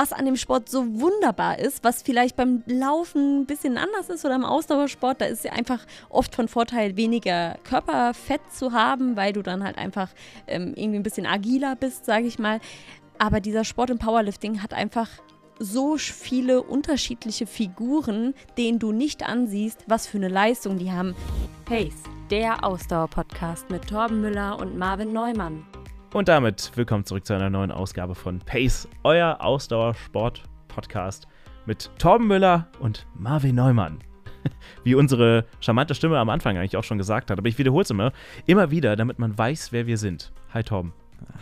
[0.00, 4.24] was an dem Sport so wunderbar ist, was vielleicht beim Laufen ein bisschen anders ist
[4.24, 5.20] oder im Ausdauersport.
[5.20, 9.76] Da ist ja einfach oft von Vorteil, weniger Körperfett zu haben, weil du dann halt
[9.76, 10.08] einfach
[10.46, 12.60] ähm, irgendwie ein bisschen agiler bist, sage ich mal.
[13.18, 15.10] Aber dieser Sport im Powerlifting hat einfach
[15.58, 21.14] so viele unterschiedliche Figuren, denen du nicht ansiehst, was für eine Leistung die haben.
[21.66, 25.66] Pace, der Ausdauer-Podcast mit Torben Müller und Marvin Neumann.
[26.12, 31.28] Und damit willkommen zurück zu einer neuen Ausgabe von Pace, euer Ausdauersport-Podcast
[31.66, 34.00] mit Torben Müller und Marvin Neumann.
[34.84, 37.38] Wie unsere charmante Stimme am Anfang eigentlich auch schon gesagt hat.
[37.38, 38.10] Aber ich wiederhole es immer,
[38.46, 40.32] immer wieder, damit man weiß, wer wir sind.
[40.52, 40.92] Hi Torben.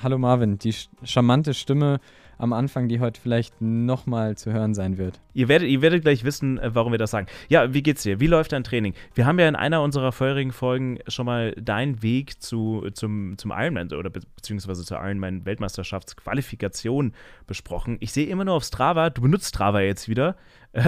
[0.02, 1.98] Hallo Marvin, die charmante Stimme
[2.38, 5.20] am Anfang, die heute vielleicht nochmal zu hören sein wird.
[5.34, 7.26] Ihr werdet, ihr werdet gleich wissen, äh, warum wir das sagen.
[7.48, 8.20] Ja, wie geht's dir?
[8.20, 8.94] Wie läuft dein Training?
[9.14, 13.50] Wir haben ja in einer unserer vorherigen Folgen schon mal deinen Weg zu, zum, zum
[13.50, 17.12] Ironman oder be beziehungsweise zur Ironman-Weltmeisterschaftsqualifikation
[17.46, 17.96] besprochen.
[18.00, 20.36] Ich sehe immer nur auf Strava, du benutzt Strava jetzt wieder.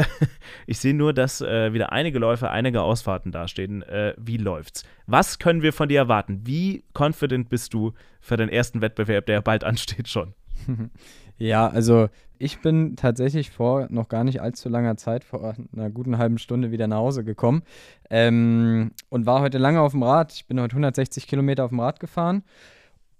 [0.66, 3.82] ich sehe nur, dass äh, wieder einige Läufe, einige Ausfahrten dastehen.
[3.82, 4.84] Äh, wie läuft's?
[5.06, 6.42] Was können wir von dir erwarten?
[6.44, 10.34] Wie confident bist du für den ersten Wettbewerb, der bald ansteht schon?
[11.40, 16.18] Ja, also ich bin tatsächlich vor noch gar nicht allzu langer Zeit, vor einer guten
[16.18, 17.62] halben Stunde wieder nach Hause gekommen
[18.10, 20.34] ähm, und war heute lange auf dem Rad.
[20.34, 22.44] Ich bin heute 160 Kilometer auf dem Rad gefahren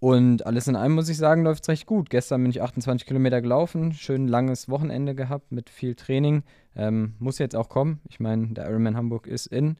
[0.00, 2.10] und alles in allem muss ich sagen, läuft es recht gut.
[2.10, 6.42] Gestern bin ich 28 Kilometer gelaufen, schön langes Wochenende gehabt mit viel Training.
[6.76, 8.00] Ähm, muss jetzt auch kommen.
[8.10, 9.78] Ich meine, der Ironman Hamburg ist in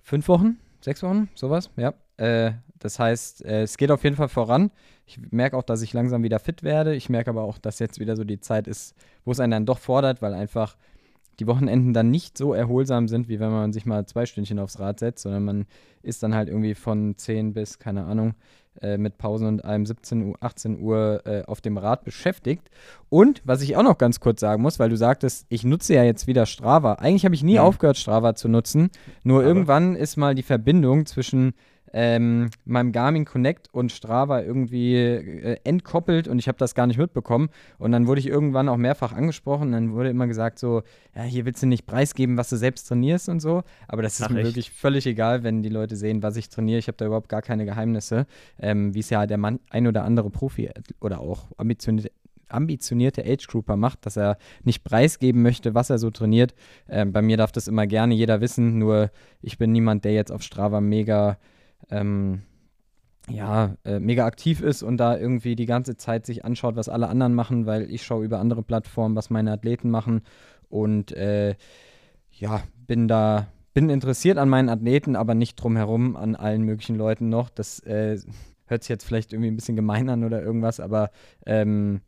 [0.00, 1.92] fünf Wochen, sechs Wochen, sowas, ja.
[2.16, 4.70] Äh, das heißt, äh, es geht auf jeden Fall voran.
[5.06, 6.94] Ich merke auch, dass ich langsam wieder fit werde.
[6.94, 9.66] Ich merke aber auch, dass jetzt wieder so die Zeit ist, wo es einen dann
[9.66, 10.76] doch fordert, weil einfach
[11.38, 14.78] die Wochenenden dann nicht so erholsam sind, wie wenn man sich mal zwei Stündchen aufs
[14.78, 15.66] Rad setzt, sondern man
[16.02, 18.34] ist dann halt irgendwie von 10 bis, keine Ahnung,
[18.80, 22.70] äh, mit Pausen und einem 17 Uhr, 18 Uhr äh, auf dem Rad beschäftigt.
[23.08, 26.04] Und was ich auch noch ganz kurz sagen muss, weil du sagtest, ich nutze ja
[26.04, 26.94] jetzt wieder Strava.
[26.94, 27.62] Eigentlich habe ich nie ja.
[27.62, 28.90] aufgehört, Strava zu nutzen.
[29.22, 31.54] Nur Aber irgendwann ist mal die Verbindung zwischen
[31.92, 36.98] ähm, meinem Garmin Connect und Strava irgendwie äh, entkoppelt und ich habe das gar nicht
[36.98, 37.48] mitbekommen.
[37.78, 39.72] Und dann wurde ich irgendwann auch mehrfach angesprochen.
[39.72, 40.82] Dann wurde immer gesagt, so,
[41.14, 43.62] ja, hier willst du nicht preisgeben, was du selbst trainierst und so.
[43.88, 44.48] Aber das ist Ach, mir echt?
[44.48, 46.78] wirklich völlig egal, wenn die Leute sehen, was ich trainiere.
[46.78, 48.26] Ich habe da überhaupt gar keine Geheimnisse.
[48.58, 50.70] Ähm, Wie es ja der Mann, ein oder andere Profi
[51.00, 52.10] oder auch ambitionierte
[52.48, 56.54] ambitionierte Age-Grouper macht, dass er nicht preisgeben möchte, was er so trainiert.
[56.88, 59.10] Ähm, bei mir darf das immer gerne jeder wissen, nur
[59.42, 61.38] ich bin niemand, der jetzt auf Strava mega
[61.90, 62.42] ähm,
[63.28, 67.08] ja, äh, mega aktiv ist und da irgendwie die ganze Zeit sich anschaut, was alle
[67.08, 70.22] anderen machen, weil ich schaue über andere Plattformen, was meine Athleten machen
[70.68, 71.56] und äh,
[72.30, 77.28] ja, bin da, bin interessiert an meinen Athleten, aber nicht drumherum an allen möglichen Leuten
[77.28, 77.50] noch.
[77.50, 78.18] Das äh,
[78.66, 81.10] hört sich jetzt vielleicht irgendwie ein bisschen gemein an oder irgendwas, aber
[81.46, 82.00] ähm,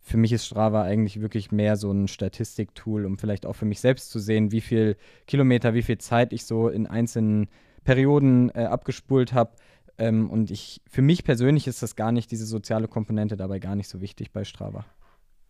[0.00, 3.80] für mich ist Strava eigentlich wirklich mehr so ein Statistiktool, um vielleicht auch für mich
[3.80, 7.48] selbst zu sehen, wie viel Kilometer, wie viel Zeit ich so in einzelnen
[7.84, 9.52] Perioden äh, abgespult habe.
[9.98, 13.76] Ähm, und ich, für mich persönlich ist das gar nicht, diese soziale Komponente dabei gar
[13.76, 14.84] nicht so wichtig bei Strava.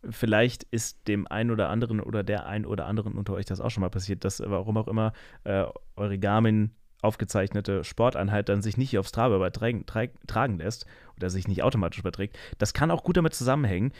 [0.09, 3.69] Vielleicht ist dem einen oder anderen oder der einen oder anderen unter euch das auch
[3.69, 5.13] schon mal passiert, dass warum auch immer
[5.45, 10.85] äh, eure Garmin aufgezeichnete Sporteinheit dann sich nicht auf Strava übertragen tragen lässt
[11.17, 12.37] oder sich nicht automatisch überträgt.
[12.57, 13.91] Das kann auch gut damit zusammenhängen,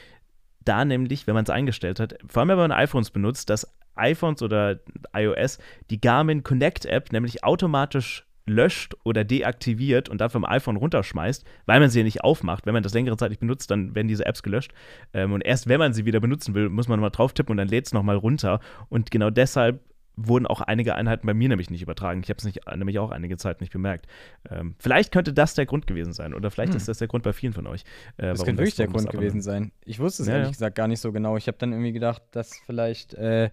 [0.65, 4.41] da nämlich, wenn man es eingestellt hat, vor allem wenn man iPhones benutzt, dass iPhones
[4.41, 4.79] oder
[5.15, 5.59] iOS
[5.89, 11.79] die Garmin Connect App nämlich automatisch löscht oder deaktiviert und dann vom iPhone runterschmeißt, weil
[11.79, 12.65] man sie ja nicht aufmacht.
[12.65, 14.73] Wenn man das längere Zeit nicht benutzt, dann werden diese Apps gelöscht.
[15.13, 17.57] Ähm, und erst wenn man sie wieder benutzen will, muss man mal drauf tippen und
[17.57, 18.59] dann lädt es nochmal runter.
[18.89, 19.79] Und genau deshalb
[20.15, 22.21] wurden auch einige Einheiten bei mir nämlich nicht übertragen.
[22.23, 24.07] Ich habe es nämlich auch einige Zeit nicht bemerkt.
[24.49, 26.77] Ähm, vielleicht könnte das der Grund gewesen sein oder vielleicht hm.
[26.77, 27.83] ist das der Grund bei vielen von euch.
[28.17, 29.71] Äh, das könnte wirklich der Grund gewesen sein.
[29.85, 30.51] Ich wusste es ja, ehrlich ja.
[30.51, 31.37] gesagt gar nicht so genau.
[31.37, 33.49] Ich habe dann irgendwie gedacht, dass vielleicht äh,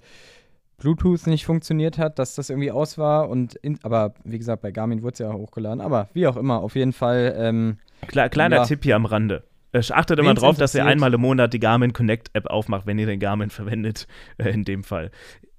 [0.81, 4.73] Bluetooth nicht funktioniert hat, dass das irgendwie aus war und in, aber wie gesagt, bei
[4.73, 5.81] Garmin wurde es ja hochgeladen.
[5.81, 7.35] Aber wie auch immer, auf jeden Fall.
[7.37, 7.79] Ähm,
[8.09, 8.65] Klar, kleiner ja.
[8.65, 9.45] Tipp hier am Rande.
[9.73, 12.99] Äh, achtet immer drauf, dass ihr einmal im Monat die Garmin Connect App aufmacht, wenn
[12.99, 15.11] ihr den Garmin verwendet, äh, in dem Fall.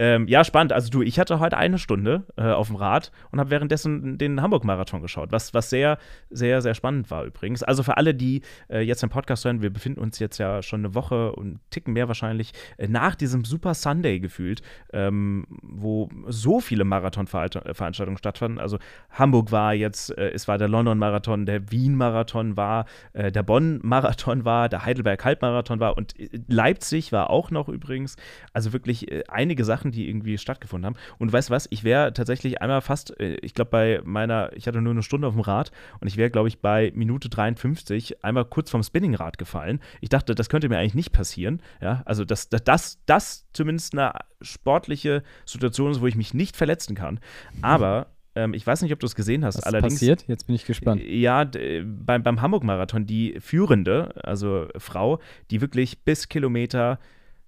[0.01, 0.74] Ähm, ja, spannend.
[0.74, 4.42] Also du, ich hatte heute eine Stunde äh, auf dem Rad und habe währenddessen den
[4.42, 6.00] Hamburg-Marathon geschaut, was, was sehr,
[6.31, 7.62] sehr, sehr spannend war übrigens.
[7.62, 10.81] Also für alle, die äh, jetzt den Podcast hören, wir befinden uns jetzt ja schon
[10.81, 16.59] eine Woche und ticken mehr wahrscheinlich äh, nach diesem Super Sunday gefühlt, ähm, wo so
[16.59, 18.59] viele Marathonveranstaltungen stattfanden.
[18.59, 18.80] Also
[19.12, 24.69] Hamburg war jetzt, äh, es war der London-Marathon, der Wien-Marathon war, der Bonn-Marathon Marathon war,
[24.69, 28.15] der Heidelberg Halbmarathon war und äh, Leipzig war auch noch übrigens.
[28.54, 30.96] Also wirklich äh, einige Sachen, die irgendwie stattgefunden haben.
[31.18, 34.68] Und weißt du was, ich wäre tatsächlich einmal fast, äh, ich glaube bei meiner, ich
[34.68, 38.24] hatte nur eine Stunde auf dem Rad und ich wäre, glaube ich, bei Minute 53
[38.24, 39.80] einmal kurz vom Spinningrad gefallen.
[40.02, 41.62] Ich dachte, das könnte mir eigentlich nicht passieren.
[41.82, 46.56] Ja, also dass das, das, das zumindest eine sportliche Situation ist, wo ich mich nicht
[46.56, 47.20] verletzen kann.
[47.62, 49.58] Aber ähm, ich weiß nicht, ob du es gesehen hast.
[49.58, 50.26] Was allerdings, passiert?
[50.28, 51.02] Jetzt bin ich gespannt.
[51.04, 57.00] Ja, beim, beim Hamburg-Marathon, die Führende, also Frau, die wirklich bis Kilometer,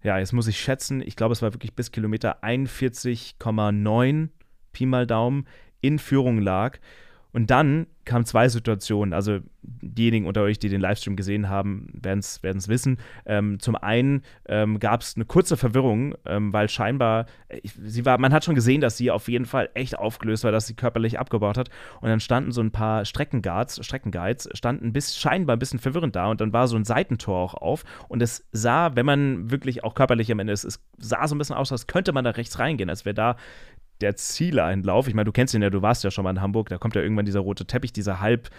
[0.03, 4.29] ja, jetzt muss ich schätzen, ich glaube, es war wirklich bis Kilometer 41,9
[4.73, 5.47] Pi mal Daumen
[5.81, 6.79] in Führung lag.
[7.33, 9.13] Und dann kamen zwei Situationen.
[9.13, 12.97] Also diejenigen unter euch, die den Livestream gesehen haben, werden es wissen.
[13.25, 18.05] Ähm, zum einen ähm, gab es eine kurze Verwirrung, ähm, weil scheinbar, äh, ich, sie
[18.05, 20.75] war, man hat schon gesehen, dass sie auf jeden Fall echt aufgelöst war, dass sie
[20.75, 21.69] körperlich abgebaut hat.
[22.01, 26.27] Und dann standen so ein paar Streckenguards, Streckenguides, standen bis scheinbar ein bisschen verwirrend da
[26.27, 27.83] und dann war so ein Seitentor auch auf.
[28.09, 31.37] Und es sah, wenn man wirklich auch körperlich am Ende ist, es sah so ein
[31.37, 33.37] bisschen aus, als könnte man da rechts reingehen, als wäre da
[34.01, 35.07] der Zieleinlauf.
[35.07, 36.95] Ich meine, du kennst ihn ja, du warst ja schon mal in Hamburg, da kommt
[36.95, 38.49] ja irgendwann dieser rote Teppich, diese halb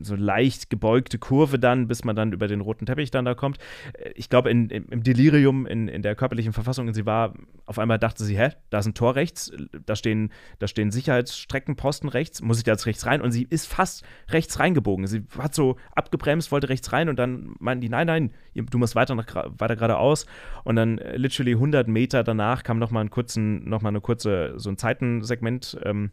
[0.00, 3.58] so leicht gebeugte Kurve dann, bis man dann über den roten Teppich dann da kommt.
[3.94, 4.68] Äh, ich glaube, im
[5.02, 7.34] Delirium, in, in der körperlichen Verfassung, in sie war,
[7.66, 9.52] auf einmal dachte sie, hä, da ist ein Tor rechts,
[9.84, 13.20] da stehen, da stehen Sicherheitsstreckenposten rechts, muss ich da jetzt rechts rein?
[13.20, 15.06] Und sie ist fast rechts reingebogen.
[15.06, 18.94] Sie hat so abgebremst, wollte rechts rein und dann meinten die, nein, nein, du musst
[18.94, 19.26] weiter, nach,
[19.58, 20.26] weiter geradeaus.
[20.64, 24.54] Und dann äh, literally 100 Meter danach kam nochmal ein kurzen, noch mal eine kurze,
[24.56, 25.78] so ein Zeitensegment.
[25.84, 26.10] Ähm,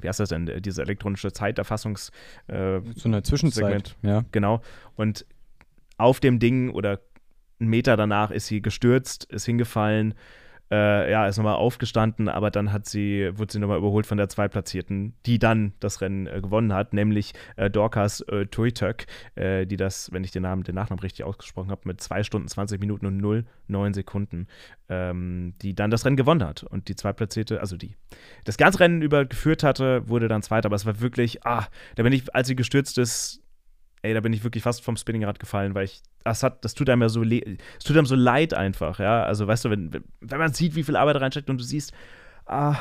[0.00, 0.50] wie heißt das denn?
[0.62, 2.10] Diese elektronische Zeiterfassungs.
[2.48, 3.64] Äh, so eine Zwischenzeit.
[3.64, 3.96] Segment.
[4.02, 4.24] Ja.
[4.32, 4.62] Genau.
[4.96, 5.26] Und
[5.96, 7.00] auf dem Ding oder
[7.60, 10.14] einen Meter danach ist sie gestürzt, ist hingefallen
[10.72, 14.30] äh, ja, ist nochmal aufgestanden, aber dann hat sie, wurde sie nochmal überholt von der
[14.30, 19.04] Zweitplatzierten, die dann das Rennen äh, gewonnen hat, nämlich äh, Dorcas äh, Tuitök,
[19.34, 22.48] äh, die das, wenn ich den Namen, den Nachnamen richtig ausgesprochen habe, mit 2 Stunden
[22.48, 24.46] 20 Minuten und 0,9 Sekunden,
[24.88, 26.62] ähm, die dann das Rennen gewonnen hat.
[26.62, 27.94] Und die Zweitplatzierte, also die
[28.44, 31.66] das ganze Rennen über geführt hatte, wurde dann Zweiter, aber es war wirklich, ah,
[31.96, 33.41] da bin ich, als sie gestürzt ist,
[34.02, 36.90] ey, da bin ich wirklich fast vom Spinningrad gefallen, weil ich, das hat, das tut
[36.90, 39.24] einem ja so, es tut einem so leid einfach, ja.
[39.24, 39.90] Also, weißt du, wenn,
[40.20, 41.92] wenn man sieht, wie viel Arbeit reinsteckt und du siehst,
[42.46, 42.76] ah,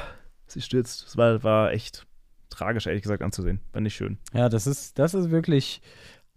[0.48, 1.06] sie stürzt.
[1.06, 2.06] Das war, war echt
[2.50, 3.62] tragisch, ehrlich gesagt, anzusehen.
[3.72, 4.18] War nicht schön.
[4.34, 5.82] Ja, das ist, das ist wirklich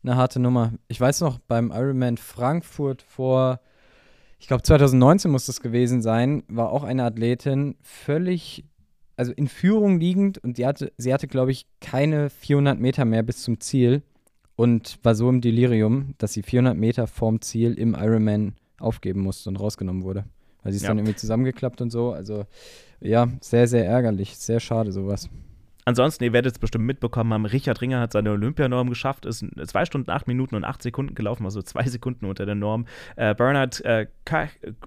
[0.03, 0.73] eine harte Nummer.
[0.89, 3.61] Ich weiß noch, beim Ironman Frankfurt vor,
[4.39, 8.65] ich glaube 2019 muss das gewesen sein, war auch eine Athletin völlig,
[9.17, 13.23] also in Führung liegend und die hatte, sie hatte, glaube ich, keine 400 Meter mehr
[13.23, 14.03] bis zum Ziel
[14.57, 19.51] und war so im Delirium, dass sie 400 Meter vorm Ziel im Ironman aufgeben musste
[19.51, 20.25] und rausgenommen wurde.
[20.63, 20.89] Weil sie ist ja.
[20.89, 22.13] dann irgendwie zusammengeklappt und so.
[22.13, 22.47] Also
[23.01, 24.37] ja, sehr, sehr ärgerlich.
[24.37, 25.29] Sehr schade sowas.
[25.87, 29.85] Ansonsten, ihr werdet es bestimmt mitbekommen haben, Richard Ringer hat seine Olympianorm geschafft, ist 2
[29.85, 32.87] Stunden, 8 Minuten und 8 Sekunden gelaufen, also 2 Sekunden unter der Norm.
[33.17, 34.07] Äh, Bernhard, äh,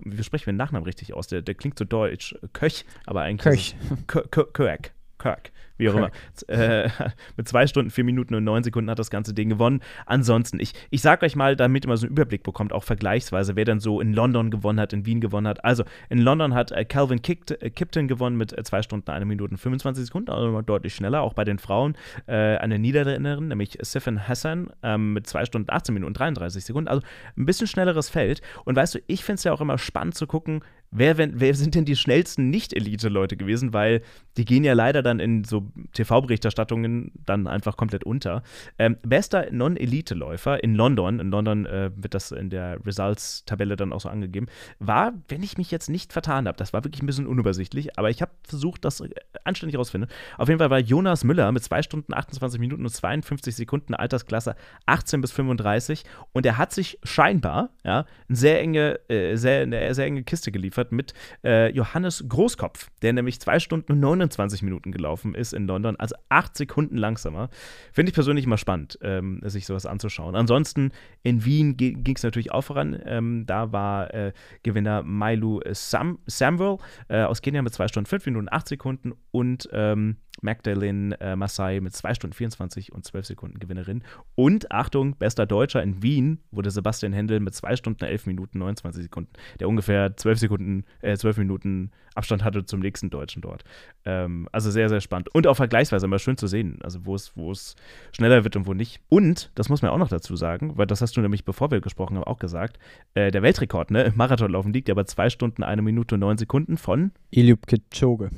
[0.03, 1.27] wie sprechen wir den Nachnamen richtig aus?
[1.27, 2.35] Der, der klingt so deutsch.
[2.53, 3.75] Köch, aber eigentlich.
[4.07, 4.31] Köch.
[4.53, 4.91] Köch.
[5.17, 6.12] Kirk, wie auch immer.
[6.47, 6.89] Äh,
[7.38, 9.81] mit zwei Stunden, vier Minuten und neun Sekunden hat das ganze Ding gewonnen.
[10.06, 13.56] Ansonsten, ich, ich sag euch mal, damit ihr mal so einen Überblick bekommt, auch vergleichsweise,
[13.56, 15.63] wer dann so in London gewonnen hat, in Wien gewonnen hat.
[15.63, 19.25] Also in London hat äh, Calvin Kipt, äh, Kipton gewonnen mit äh, zwei Stunden, eine
[19.25, 21.21] Minute und 25 Sekunden, also deutlich schneller.
[21.21, 21.95] Auch bei den Frauen
[22.27, 26.88] äh, eine Niederländerin, nämlich Sifan Hassan, ähm, mit zwei Stunden, 18 Minuten und 33 Sekunden.
[26.88, 27.06] Also
[27.38, 28.41] ein bisschen schnelleres Feld.
[28.65, 31.75] Und weißt du, ich finde es ja auch immer spannend zu gucken, wer, wer sind
[31.75, 33.73] denn die schnellsten Nicht-Elite-Leute gewesen?
[33.73, 34.01] Weil
[34.38, 38.43] die gehen ja leider dann in so TV-Berichterstattungen dann einfach komplett unter.
[38.77, 44.01] Ähm, bester Non-Elite-Läufer in London, in London äh, wird das in der Results-Tabelle dann auch
[44.01, 44.47] so angegeben,
[44.79, 48.09] war, wenn ich mich jetzt nicht vertan habe, das war wirklich ein bisschen unübersichtlich, aber
[48.09, 49.09] ich habe versucht, das äh,
[49.44, 50.09] anständig herauszufinden.
[50.37, 54.56] Auf jeden Fall war Jonas Müller mit 2 Stunden 28 Minuten und 52 Sekunden Altersklasse
[54.85, 56.03] 18 bis 35
[56.33, 60.51] und er hat sich scheinbar ja, eine sehr enge, äh, sehr, eine sehr enge Kiste
[60.51, 61.13] geliefert mit
[61.44, 66.16] äh, Johannes Großkopf, der nämlich 2 Stunden und 29 Minuten gelaufen ist in London, also
[66.30, 67.49] 8 Sekunden langsamer.
[67.92, 70.35] Finde ich persönlich immer spannend, ähm, sich sowas anzuschauen.
[70.35, 70.92] Ansonsten
[71.23, 72.97] in Wien ging es natürlich auch voran.
[73.06, 74.31] Ähm, da war äh,
[74.64, 76.78] Gewinner Mailu Sam Samwell
[77.09, 81.35] äh, aus Kenia mit 2 Stunden 5 Minuten und 8 Sekunden und ähm, Magdalene äh,
[81.35, 84.04] Massai mit 2 Stunden 24 und 12 Sekunden Gewinnerin.
[84.35, 89.04] Und Achtung, bester Deutscher in Wien wurde Sebastian Händel mit 2 Stunden 11 Minuten 29
[89.04, 93.64] Sekunden, der ungefähr 12 Sekunden, äh, 12 Minuten Abstand hatte zum nächsten Deutschen dort.
[94.06, 95.33] Ähm, also sehr, sehr spannend.
[95.33, 97.75] Und auch vergleichsweise immer schön zu sehen, also wo es, wo es
[98.11, 99.01] schneller wird und wo nicht.
[99.09, 101.81] Und, das muss man auch noch dazu sagen, weil das hast du nämlich, bevor wir
[101.81, 102.77] gesprochen haben, auch gesagt,
[103.13, 106.37] äh, der Weltrekord ne, im Marathonlaufen liegt ja bei 2 Stunden, 1 Minute und 9
[106.37, 108.30] Sekunden von Eliud Kipchoge.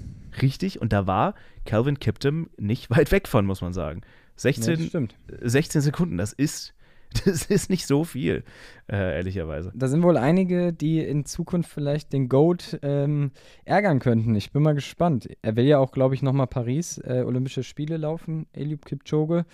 [0.41, 1.35] Richtig, und da war
[1.65, 4.01] Calvin Kiptum nicht weit weg von, muss man sagen.
[4.35, 5.01] 16, ja,
[5.41, 6.73] 16 Sekunden, das ist
[7.25, 8.43] Das ist nicht so viel,
[8.87, 9.71] äh, ehrlicherweise.
[9.75, 13.31] Da sind wohl einige, die in Zukunft vielleicht den Goat ähm,
[13.65, 14.35] ärgern könnten.
[14.35, 15.27] Ich bin mal gespannt.
[15.41, 19.45] Er will ja auch, glaube ich, nochmal Paris äh, Olympische Spiele laufen, Eliud Kipchoge.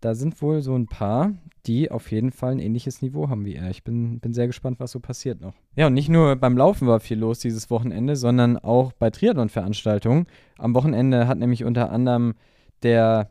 [0.00, 1.32] Da sind wohl so ein paar,
[1.66, 3.70] die auf jeden Fall ein ähnliches Niveau haben wie er.
[3.70, 5.54] Ich bin, bin sehr gespannt, was so passiert noch.
[5.74, 10.26] Ja, und nicht nur beim Laufen war viel los dieses Wochenende, sondern auch bei Triathlon-Veranstaltungen.
[10.56, 12.34] Am Wochenende hat nämlich unter anderem
[12.82, 13.30] der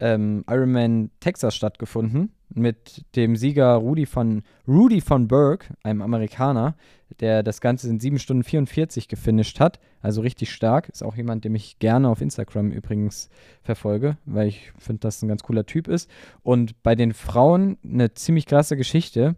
[0.00, 6.76] ähm, Ironman Texas stattgefunden mit dem Sieger Rudy von, Rudy von Berg, einem Amerikaner,
[7.20, 9.80] der das Ganze in 7 Stunden 44 gefinisht hat.
[10.00, 10.88] Also richtig stark.
[10.88, 13.30] Ist auch jemand, den ich gerne auf Instagram übrigens
[13.62, 16.10] verfolge, weil ich finde, dass ein ganz cooler Typ ist.
[16.42, 19.34] Und bei den Frauen eine ziemlich krasse Geschichte.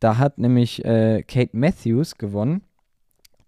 [0.00, 2.62] Da hat nämlich äh, Kate Matthews gewonnen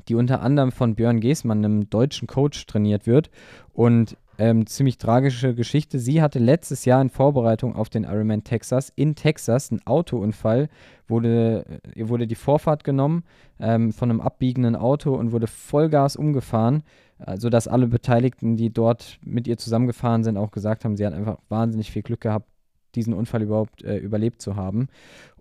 [0.08, 3.30] die unter anderem von Björn Geßmann, einem deutschen Coach, trainiert wird.
[3.72, 5.98] Und ähm, ziemlich tragische Geschichte.
[5.98, 10.68] Sie hatte letztes Jahr in Vorbereitung auf den Ironman Texas in Texas einen Autounfall.
[11.08, 11.64] Wurde,
[11.94, 13.24] äh, ihr wurde die Vorfahrt genommen
[13.60, 16.82] ähm, von einem abbiegenden Auto und wurde Vollgas umgefahren,
[17.18, 21.14] äh, sodass alle Beteiligten, die dort mit ihr zusammengefahren sind, auch gesagt haben, sie hat
[21.14, 22.48] einfach wahnsinnig viel Glück gehabt,
[22.94, 24.88] diesen Unfall überhaupt äh, überlebt zu haben.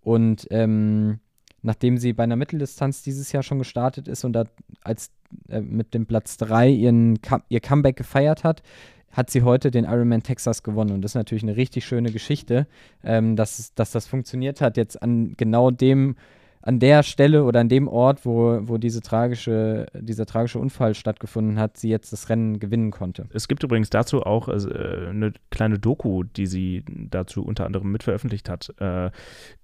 [0.02, 1.20] Und ähm,
[1.66, 4.46] nachdem sie bei einer Mitteldistanz dieses Jahr schon gestartet ist und da
[4.84, 5.12] als
[5.50, 7.20] äh, mit dem Platz 3 ihren
[7.50, 8.62] ihr Comeback gefeiert hat,
[9.12, 10.92] hat sie heute den Ironman Texas gewonnen.
[10.92, 12.68] Und das ist natürlich eine richtig schöne Geschichte,
[13.04, 16.16] ähm, dass, dass das funktioniert hat, jetzt an genau dem
[16.66, 21.60] an der Stelle oder an dem Ort, wo, wo diese tragische, dieser tragische Unfall stattgefunden
[21.60, 23.28] hat, sie jetzt das Rennen gewinnen konnte.
[23.34, 27.92] Es gibt übrigens dazu auch also, äh, eine kleine Doku, die sie dazu unter anderem
[27.92, 29.12] mit veröffentlicht hat, äh,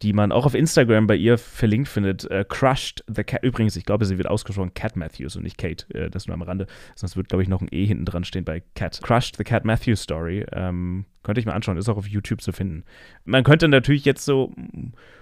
[0.03, 2.29] die man auch auf Instagram bei ihr verlinkt findet.
[2.29, 3.43] Äh, Crushed the Cat.
[3.43, 5.85] Übrigens, ich glaube, sie wird ausgesprochen Cat Matthews und nicht Kate.
[5.95, 6.67] Äh, das nur am Rande.
[6.95, 9.01] Sonst wird, glaube ich, noch ein E hinten dran stehen bei Cat.
[9.01, 10.45] Crushed the Cat Matthews Story.
[10.51, 12.83] Ähm, könnte ich mal anschauen, ist auch auf YouTube zu finden.
[13.25, 14.53] Man könnte natürlich jetzt so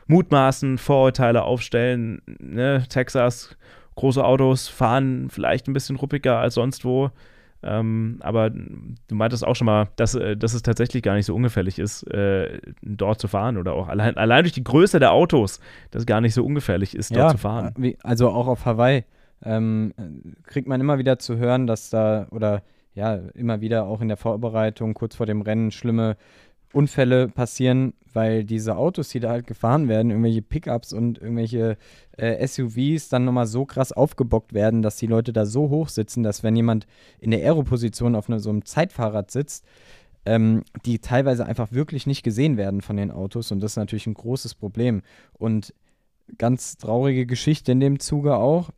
[0.08, 2.22] mutmaßen, Vorurteile aufstellen.
[2.40, 2.84] Ne?
[2.90, 3.58] Texas,
[3.96, 7.12] große Autos fahren vielleicht ein bisschen ruppiger als sonst wo.
[7.62, 11.36] Ähm, aber du meintest auch schon mal, dass, äh, dass es tatsächlich gar nicht so
[11.36, 15.60] ungefährlich ist, äh, dort zu fahren oder auch allein, allein durch die Größe der Autos,
[15.92, 17.74] dass es gar nicht so ungefährlich ist, dort ja, zu fahren.
[17.78, 19.04] Wie, also auch auf Hawaii
[19.44, 19.94] ähm,
[20.46, 22.64] kriegt man immer wieder zu hören, dass da oder
[23.00, 26.18] ja, immer wieder auch in der Vorbereitung, kurz vor dem Rennen, schlimme
[26.74, 31.78] Unfälle passieren, weil diese Autos, die da halt gefahren werden, irgendwelche Pickups und irgendwelche
[32.18, 36.22] äh, SUVs dann nochmal so krass aufgebockt werden, dass die Leute da so hoch sitzen,
[36.22, 36.86] dass wenn jemand
[37.20, 39.66] in der Aeroposition auf ne, so einem Zeitfahrrad sitzt,
[40.26, 44.08] ähm, die teilweise einfach wirklich nicht gesehen werden von den Autos und das ist natürlich
[44.08, 45.02] ein großes Problem.
[45.34, 45.74] Und
[46.38, 48.72] ganz traurige Geschichte in dem Zuge auch,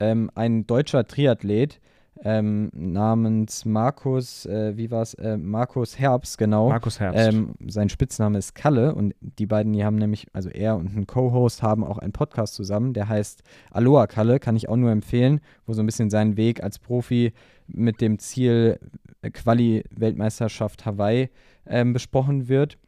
[0.00, 1.80] ähm, ein deutscher Triathlet,
[2.22, 5.14] ähm, namens Markus, äh, wie war's?
[5.14, 6.68] Äh, Markus Herbst, genau.
[6.68, 7.34] Markus Herbst.
[7.34, 11.06] Ähm, sein Spitzname ist Kalle und die beiden, die haben nämlich, also er und ein
[11.06, 15.40] Co-Host haben auch einen Podcast zusammen, der heißt Aloha Kalle, kann ich auch nur empfehlen,
[15.66, 17.32] wo so ein bisschen sein Weg als Profi
[17.66, 18.78] mit dem Ziel
[19.22, 21.30] äh, Quali-Weltmeisterschaft Hawaii
[21.66, 22.78] ähm, besprochen wird.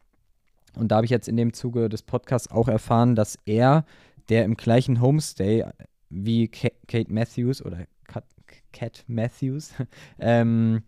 [0.75, 3.85] Und da habe ich jetzt in dem Zuge des Podcasts auch erfahren, dass er,
[4.29, 5.65] der im gleichen Homestay
[6.09, 7.87] wie Kate Matthews oder
[8.71, 9.73] Cat Matthews,
[10.19, 10.83] ähm,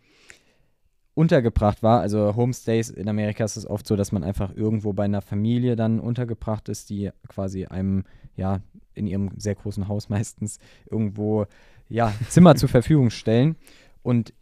[1.19, 1.99] untergebracht war.
[1.99, 5.75] Also Homestays in Amerika ist es oft so, dass man einfach irgendwo bei einer Familie
[5.75, 8.61] dann untergebracht ist, die quasi einem, ja,
[8.93, 10.59] in ihrem sehr großen Haus meistens
[10.89, 11.45] irgendwo,
[11.89, 13.55] ja, Zimmer zur Verfügung stellen.
[14.01, 14.33] Und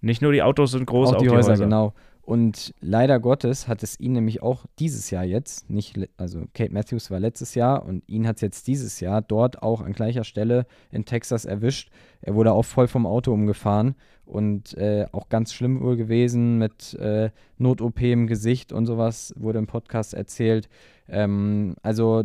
[0.00, 1.94] nicht nur die Autos sind groß, auch, auch die, die Häuser, Häuser, genau.
[2.24, 7.10] Und leider Gottes hat es ihn nämlich auch dieses Jahr jetzt, nicht, also Kate Matthews
[7.10, 10.66] war letztes Jahr und ihn hat es jetzt dieses Jahr dort auch an gleicher Stelle
[10.92, 11.90] in Texas erwischt.
[12.20, 16.94] Er wurde auch voll vom Auto umgefahren und äh, auch ganz schlimm wohl gewesen mit
[16.94, 20.68] äh, Not-OP im Gesicht und sowas, wurde im Podcast erzählt.
[21.08, 22.22] Ähm, also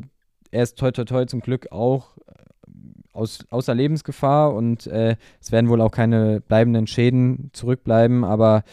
[0.51, 2.33] er ist toi toi toi zum Glück auch äh,
[3.13, 8.63] aus, außer Lebensgefahr und äh, es werden wohl auch keine bleibenden Schäden zurückbleiben, aber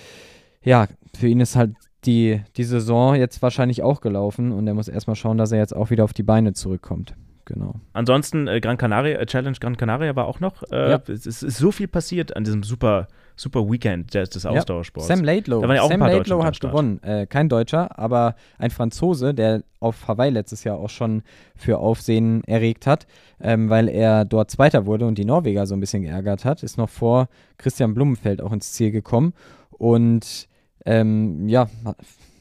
[0.62, 0.86] ja,
[1.16, 5.16] für ihn ist halt die, die Saison jetzt wahrscheinlich auch gelaufen und er muss erstmal
[5.16, 7.14] schauen, dass er jetzt auch wieder auf die Beine zurückkommt.
[7.46, 7.74] Genau.
[7.92, 10.62] Ansonsten äh, Gran Canaria, äh, Challenge Gran Canaria war auch noch.
[10.70, 11.02] Äh, ja.
[11.08, 13.06] es, es, ist so viel passiert an diesem super,
[13.36, 15.08] super Weekend des, des Ausdauersports.
[15.08, 15.60] Sam Laidlow.
[15.60, 17.02] Da waren ja auch Sam ein paar Laidlow hat gewonnen.
[17.02, 21.22] Äh, kein Deutscher, aber ein Franzose, der auf Hawaii letztes Jahr auch schon
[21.54, 23.06] für Aufsehen erregt hat,
[23.40, 26.78] ähm, weil er dort Zweiter wurde und die Norweger so ein bisschen geärgert hat, ist
[26.78, 27.28] noch vor
[27.58, 29.34] Christian Blumenfeld auch ins Ziel gekommen.
[29.70, 30.48] Und
[30.84, 31.68] ähm, ja,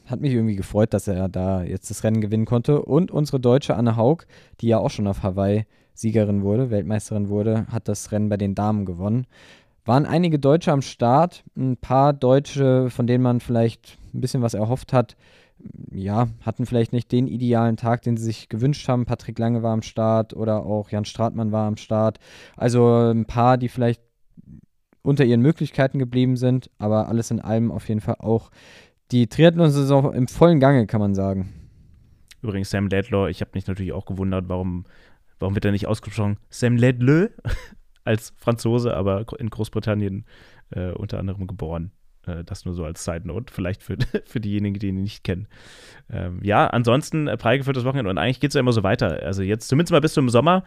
[0.06, 2.82] hat mich irgendwie gefreut, dass er da jetzt das Rennen gewinnen konnte.
[2.82, 4.24] Und unsere deutsche Anne Haug,
[4.60, 8.54] die ja auch schon auf Hawaii Siegerin wurde, Weltmeisterin wurde, hat das Rennen bei den
[8.54, 9.26] Damen gewonnen.
[9.84, 14.54] Waren einige Deutsche am Start, ein paar Deutsche, von denen man vielleicht ein bisschen was
[14.54, 15.16] erhofft hat,
[15.92, 19.06] ja, hatten vielleicht nicht den idealen Tag, den sie sich gewünscht haben.
[19.06, 22.18] Patrick Lange war am Start oder auch Jan Stratmann war am Start.
[22.56, 24.02] Also ein paar, die vielleicht
[25.04, 28.50] unter ihren Möglichkeiten geblieben sind, aber alles in allem auf jeden Fall auch
[29.10, 31.52] die Triathlon-Saison im vollen Gange, kann man sagen.
[32.42, 34.84] Übrigens, Sam Ledlow, ich habe mich natürlich auch gewundert, warum,
[35.38, 37.28] warum wird er nicht ausgesprochen Sam Ledlow
[38.04, 40.24] als Franzose, aber in Großbritannien
[40.70, 41.92] äh, unter anderem geboren.
[42.26, 45.48] Äh, das nur so als Side Note, vielleicht für, für diejenigen, die ihn nicht kennen.
[46.10, 49.22] Ähm, ja, ansonsten äh, prall geführtes Wochenende und eigentlich geht es ja immer so weiter.
[49.22, 50.64] Also jetzt zumindest mal bis zum Sommer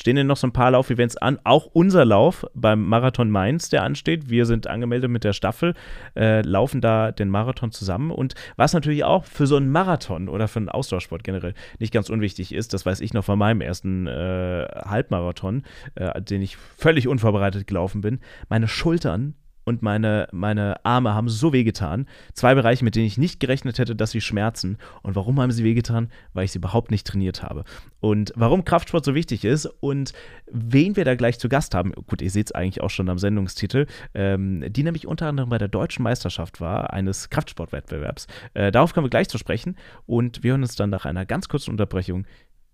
[0.00, 1.38] stehen denn noch so ein paar Laufevents an.
[1.44, 4.30] Auch unser Lauf beim Marathon Mainz, der ansteht.
[4.30, 5.74] Wir sind angemeldet mit der Staffel,
[6.16, 8.10] äh, laufen da den Marathon zusammen.
[8.10, 12.08] Und was natürlich auch für so einen Marathon oder für einen Ausdauersport generell nicht ganz
[12.08, 15.64] unwichtig ist, das weiß ich noch von meinem ersten äh, Halbmarathon,
[15.96, 18.20] äh, den ich völlig unvorbereitet gelaufen bin.
[18.48, 19.34] Meine Schultern
[19.70, 22.06] und meine, meine Arme haben so wehgetan.
[22.34, 24.76] Zwei Bereiche, mit denen ich nicht gerechnet hätte, dass sie schmerzen.
[25.02, 26.10] Und warum haben sie wehgetan?
[26.34, 27.64] Weil ich sie überhaupt nicht trainiert habe.
[28.00, 30.12] Und warum Kraftsport so wichtig ist und
[30.50, 33.18] wen wir da gleich zu Gast haben, gut, ihr seht es eigentlich auch schon am
[33.18, 38.26] Sendungstitel, ähm, die nämlich unter anderem bei der deutschen Meisterschaft war, eines Kraftsportwettbewerbs.
[38.54, 41.48] Äh, darauf kommen wir gleich zu sprechen und wir hören uns dann nach einer ganz
[41.48, 42.26] kurzen Unterbrechung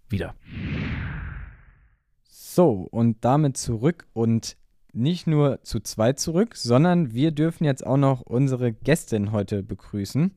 [0.08, 0.34] wieder.
[2.56, 4.56] So, und damit zurück und
[4.96, 10.32] nicht nur zu zweit zurück, sondern wir dürfen jetzt auch noch unsere Gästin heute begrüßen.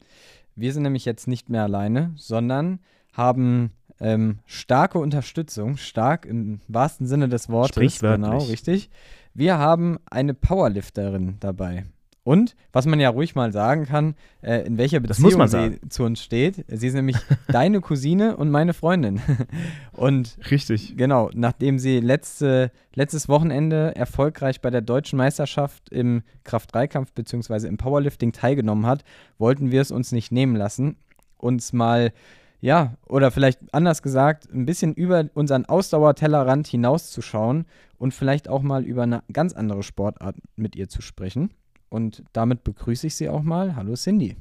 [0.55, 2.79] Wir sind nämlich jetzt nicht mehr alleine, sondern
[3.13, 7.99] haben ähm, starke Unterstützung, stark im wahrsten Sinne des Wortes.
[7.99, 8.89] Genau, richtig.
[9.33, 11.85] Wir haben eine Powerlifterin dabei.
[12.29, 16.21] Und, was man ja ruhig mal sagen kann, äh, in welcher Beziehung sie zu uns
[16.21, 16.63] steht.
[16.67, 17.17] Sie ist nämlich
[17.47, 19.19] deine Cousine und meine Freundin.
[19.93, 20.95] und Richtig.
[20.95, 27.67] Genau, nachdem sie letzte, letztes Wochenende erfolgreich bei der deutschen Meisterschaft im Kraft-3-Kampf bzw.
[27.67, 29.03] im Powerlifting teilgenommen hat,
[29.39, 30.97] wollten wir es uns nicht nehmen lassen,
[31.39, 32.13] uns mal
[32.61, 37.65] ja, oder vielleicht anders gesagt, ein bisschen über unseren Ausdauertellerrand hinauszuschauen
[37.97, 41.49] und vielleicht auch mal über eine ganz andere Sportart mit ihr zu sprechen.
[41.89, 43.75] Und damit begrüße ich Sie auch mal.
[43.75, 44.37] Hallo Cindy.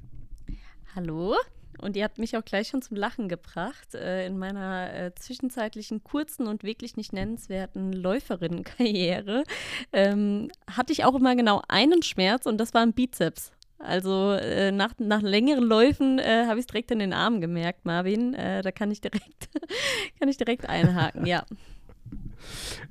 [0.94, 1.34] Hallo.
[1.80, 3.94] Und ihr habt mich auch gleich schon zum Lachen gebracht.
[3.94, 9.44] Äh, in meiner äh, zwischenzeitlichen kurzen und wirklich nicht nennenswerten Läuferinnenkarriere
[9.92, 13.52] ähm, hatte ich auch immer genau einen Schmerz und das war ein Bizeps.
[13.78, 17.84] Also äh, nach, nach längeren Läufen äh, habe ich es direkt in den Armen gemerkt,
[17.84, 18.34] Marvin.
[18.34, 19.48] Äh, da kann ich direkt,
[20.18, 21.44] kann ich direkt einhaken, ja.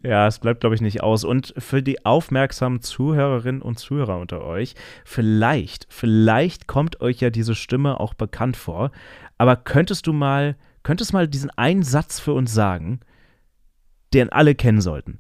[0.04, 1.24] Ja, es bleibt, glaube ich, nicht aus.
[1.24, 4.76] Und für die aufmerksamen Zuhörerinnen und Zuhörer unter euch,
[5.06, 8.92] vielleicht, vielleicht kommt euch ja diese Stimme auch bekannt vor.
[9.38, 13.00] Aber könntest du mal, könntest mal diesen einen Satz für uns sagen,
[14.14, 15.20] den alle kennen sollten?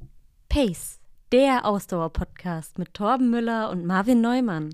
[0.49, 0.99] Pace,
[1.31, 4.69] der Ausdauer-Podcast mit Torben Müller und Marvin Neumann.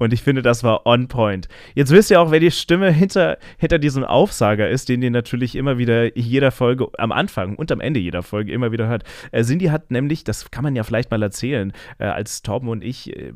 [0.00, 1.46] Und ich finde, das war on point.
[1.74, 5.54] Jetzt wisst ihr auch, wer die Stimme hinter, hinter diesem Aufsager ist, den ihr natürlich
[5.54, 9.04] immer wieder jeder Folge am Anfang und am Ende jeder Folge immer wieder hört.
[9.30, 12.82] Äh, Cindy hat nämlich, das kann man ja vielleicht mal erzählen, äh, als Torben und
[12.82, 13.34] ich äh,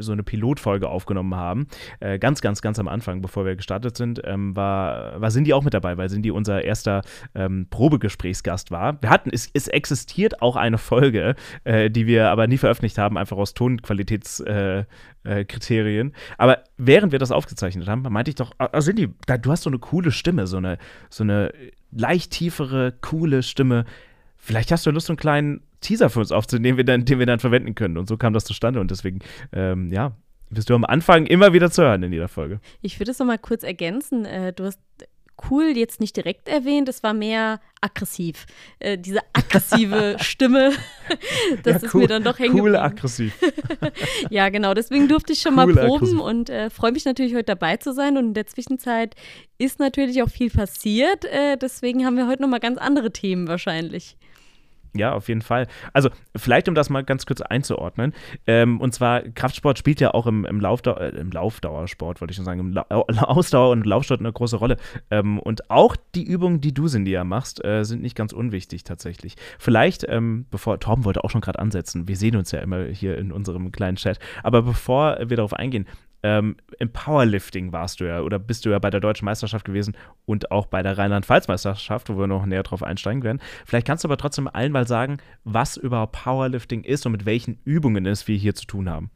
[0.00, 1.68] so eine Pilotfolge aufgenommen haben,
[2.00, 5.62] äh, ganz, ganz, ganz am Anfang, bevor wir gestartet sind, ähm, war, war Cindy auch
[5.62, 7.02] mit dabei, weil Cindy unser erster
[7.36, 9.00] ähm, Probegesprächsgast war.
[9.00, 13.16] Wir hatten, es, es existiert auch eine Folge, äh, die wir aber nie veröffentlicht haben,
[13.16, 14.42] einfach aus Tonqualitäts
[16.00, 16.14] Kriterien.
[16.38, 19.08] Aber während wir das aufgezeichnet haben, meinte ich doch, also Cindy,
[19.42, 21.52] du hast so eine coole Stimme, so eine, so eine
[21.92, 23.84] leicht tiefere, coole Stimme.
[24.36, 27.18] Vielleicht hast du Lust, so einen kleinen Teaser für uns aufzunehmen, den wir dann, den
[27.18, 27.98] wir dann verwenden können.
[27.98, 28.80] Und so kam das zustande.
[28.80, 29.20] Und deswegen,
[29.52, 30.12] ähm, ja,
[30.50, 32.60] bist du am Anfang immer wieder zu hören in jeder Folge.
[32.82, 34.24] Ich würde es noch mal kurz ergänzen.
[34.24, 34.80] Äh, du hast
[35.50, 38.46] cool jetzt nicht direkt erwähnt, es war mehr aggressiv.
[38.78, 40.72] Äh, diese aggressive Stimme,
[41.62, 43.34] das ja, ist mir dann doch hängen Cool aggressiv.
[44.30, 46.20] ja, genau, deswegen durfte ich schon cool mal proben aggressiv.
[46.20, 49.14] und äh, freue mich natürlich heute dabei zu sein und in der Zwischenzeit
[49.58, 53.48] ist natürlich auch viel passiert, äh, deswegen haben wir heute noch mal ganz andere Themen
[53.48, 54.16] wahrscheinlich.
[54.94, 55.68] Ja, auf jeden Fall.
[55.92, 58.12] Also, vielleicht um das mal ganz kurz einzuordnen.
[58.46, 62.36] Ähm, und zwar, Kraftsport spielt ja auch im, im, Laufdau äh, im Laufdauersport, wollte ich
[62.36, 64.76] schon sagen, im La Ausdauer- und Laufsport eine große Rolle.
[65.10, 68.82] Ähm, und auch die Übungen, die du, Cindy, ja machst, äh, sind nicht ganz unwichtig
[68.82, 69.36] tatsächlich.
[69.58, 73.16] Vielleicht, ähm, bevor, Torben wollte auch schon gerade ansetzen, wir sehen uns ja immer hier
[73.16, 75.86] in unserem kleinen Chat, aber bevor wir darauf eingehen,
[76.22, 79.96] ähm, Im Powerlifting warst du ja oder bist du ja bei der Deutschen Meisterschaft gewesen
[80.26, 83.40] und auch bei der Rheinland-Pfalz-Meisterschaft, wo wir noch näher drauf einsteigen werden.
[83.64, 87.58] Vielleicht kannst du aber trotzdem allen mal sagen, was überhaupt Powerlifting ist und mit welchen
[87.64, 89.10] Übungen es wir hier zu tun haben.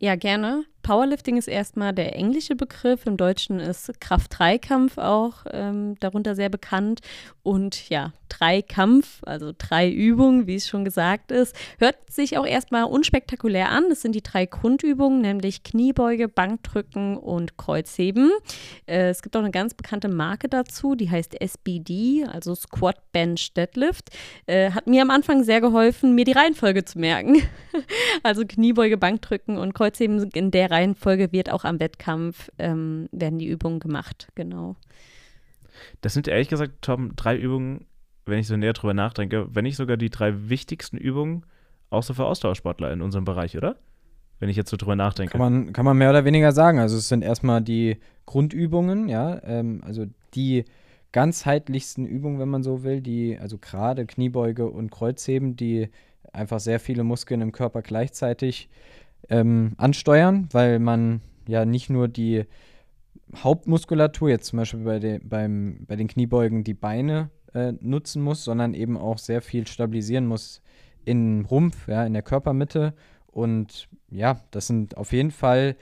[0.00, 0.64] Ja, gerne.
[0.88, 3.04] Powerlifting ist erstmal der englische Begriff.
[3.04, 7.00] Im Deutschen ist Kraft-3-Kampf auch ähm, darunter sehr bekannt.
[7.42, 11.54] Und ja, Dreikampf, also drei Übungen, wie es schon gesagt ist.
[11.78, 13.84] Hört sich auch erstmal unspektakulär an.
[13.88, 18.30] Das sind die drei Grundübungen, nämlich Kniebeuge, Bankdrücken und Kreuzheben.
[18.86, 23.52] Äh, es gibt auch eine ganz bekannte Marke dazu, die heißt SBD, also Squat Bench
[23.54, 24.10] Deadlift.
[24.46, 27.42] Äh, hat mir am Anfang sehr geholfen, mir die Reihenfolge zu merken.
[28.22, 33.46] also Kniebeuge, Bankdrücken und Kreuzheben in der Reihenfolge wird auch am Wettkampf ähm, werden die
[33.46, 34.28] Übungen gemacht.
[34.34, 34.76] Genau.
[36.00, 37.86] Das sind ehrlich gesagt, Tom, drei Übungen,
[38.26, 41.44] wenn ich so näher drüber nachdenke, wenn nicht sogar die drei wichtigsten Übungen,
[41.90, 43.76] auch so für Ausdauersportler in unserem Bereich, oder?
[44.40, 45.32] Wenn ich jetzt so drüber nachdenke.
[45.32, 46.78] Kann man, kann man mehr oder weniger sagen.
[46.78, 50.64] Also es sind erstmal die Grundübungen, ja, ähm, also die
[51.12, 55.88] ganzheitlichsten Übungen, wenn man so will, die, also gerade Kniebeuge und Kreuzheben, die
[56.32, 58.68] einfach sehr viele Muskeln im Körper gleichzeitig
[59.28, 62.44] ähm, ansteuern, weil man ja nicht nur die
[63.36, 68.44] Hauptmuskulatur, jetzt zum Beispiel bei, de, beim, bei den Kniebeugen die Beine äh, nutzen muss,
[68.44, 70.62] sondern eben auch sehr viel stabilisieren muss
[71.04, 72.94] im Rumpf, ja, in der Körpermitte.
[73.26, 75.76] Und ja, das sind auf jeden Fall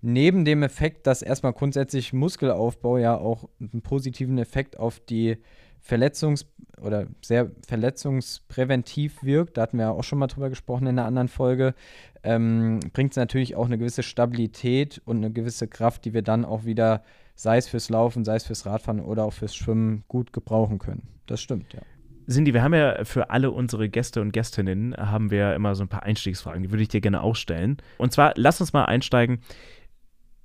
[0.00, 5.38] neben dem Effekt, dass erstmal grundsätzlich Muskelaufbau ja auch einen positiven Effekt auf die
[5.86, 6.46] Verletzungs-
[6.80, 11.06] oder sehr verletzungspräventiv wirkt, da hatten wir ja auch schon mal drüber gesprochen in einer
[11.06, 11.74] anderen Folge,
[12.22, 16.44] ähm, bringt es natürlich auch eine gewisse Stabilität und eine gewisse Kraft, die wir dann
[16.44, 17.02] auch wieder,
[17.34, 21.08] sei es fürs Laufen, sei es fürs Radfahren oder auch fürs Schwimmen, gut gebrauchen können.
[21.26, 21.80] Das stimmt, ja.
[22.28, 25.88] Cindy, wir haben ja für alle unsere Gäste und Gästinnen haben wir immer so ein
[25.88, 27.78] paar Einstiegsfragen, die würde ich dir gerne auch stellen.
[27.98, 29.40] Und zwar, lass uns mal einsteigen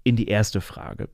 [0.04, 1.10] in die erste Frage.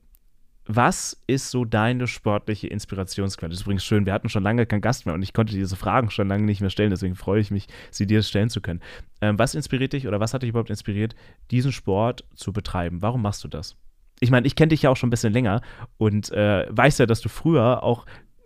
[0.65, 3.49] Was ist so deine sportliche Inspirationsquelle?
[3.49, 5.75] Das ist übrigens schön, wir hatten schon lange keinen Gast mehr und ich konnte diese
[5.75, 8.81] Fragen schon lange nicht mehr stellen, deswegen freue ich mich, sie dir stellen zu können.
[9.21, 11.15] Ähm, was inspiriert dich oder was hat dich überhaupt inspiriert,
[11.51, 13.01] diesen Sport zu betreiben?
[13.01, 13.75] Warum machst du das?
[14.21, 15.61] Ich meine, ich kenne dich ja auch schon ein bisschen länger
[15.97, 18.05] und äh, weiß ja, dass du früher auch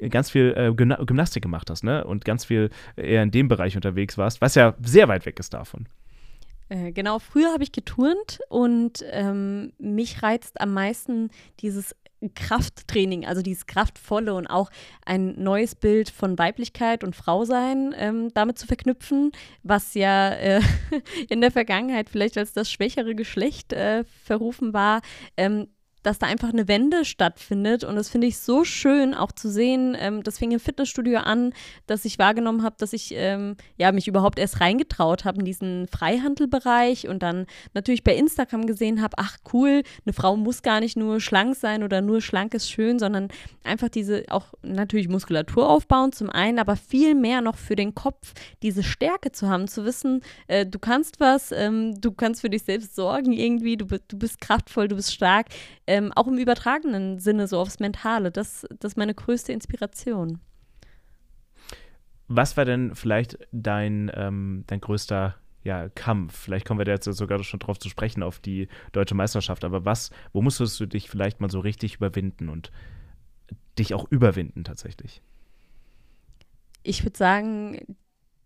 [0.10, 2.04] ganz viel äh, Gymnastik gemacht hast, ne?
[2.04, 5.54] Und ganz viel eher in dem Bereich unterwegs warst, was ja sehr weit weg ist
[5.54, 5.88] davon.
[6.70, 11.30] Äh, genau, früher habe ich geturnt und ähm, mich reizt am meisten
[11.62, 11.96] dieses
[12.34, 14.70] Krafttraining, also dieses kraftvolle und auch
[15.06, 19.32] ein neues Bild von Weiblichkeit und Frausein ähm, damit zu verknüpfen,
[19.64, 20.62] was ja äh,
[21.30, 25.02] in der Vergangenheit vielleicht als das schwächere Geschlecht äh, verrufen war.
[25.38, 25.68] Ähm,
[26.08, 27.84] dass da einfach eine Wende stattfindet.
[27.84, 29.96] Und das finde ich so schön auch zu sehen.
[30.00, 31.54] Ähm, das fing im Fitnessstudio an,
[31.86, 35.86] dass ich wahrgenommen habe, dass ich ähm, ja, mich überhaupt erst reingetraut habe in diesen
[35.90, 40.96] Freihandelbereich und dann natürlich bei Instagram gesehen habe, ach cool, eine Frau muss gar nicht
[40.96, 43.28] nur schlank sein oder nur schlank ist schön, sondern
[43.66, 48.34] einfach diese auch natürlich Muskulatur aufbauen zum einen, aber viel mehr noch für den Kopf
[48.64, 52.64] diese Stärke zu haben, zu wissen, äh, du kannst was, ähm, du kannst für dich
[52.64, 55.48] selbst sorgen irgendwie, du, du bist kraftvoll, du bist stark.
[55.86, 58.32] Äh, ähm, auch im übertragenen Sinne, so aufs Mentale.
[58.32, 60.40] Das, das ist meine größte Inspiration.
[62.28, 66.38] Was war denn vielleicht dein, ähm, dein größter ja, Kampf?
[66.38, 69.64] Vielleicht kommen wir da jetzt sogar schon drauf zu sprechen, auf die deutsche Meisterschaft.
[69.64, 72.72] Aber was, wo musstest du dich vielleicht mal so richtig überwinden und
[73.80, 75.22] dich auch überwinden tatsächlich?
[76.84, 77.98] Ich würde sagen,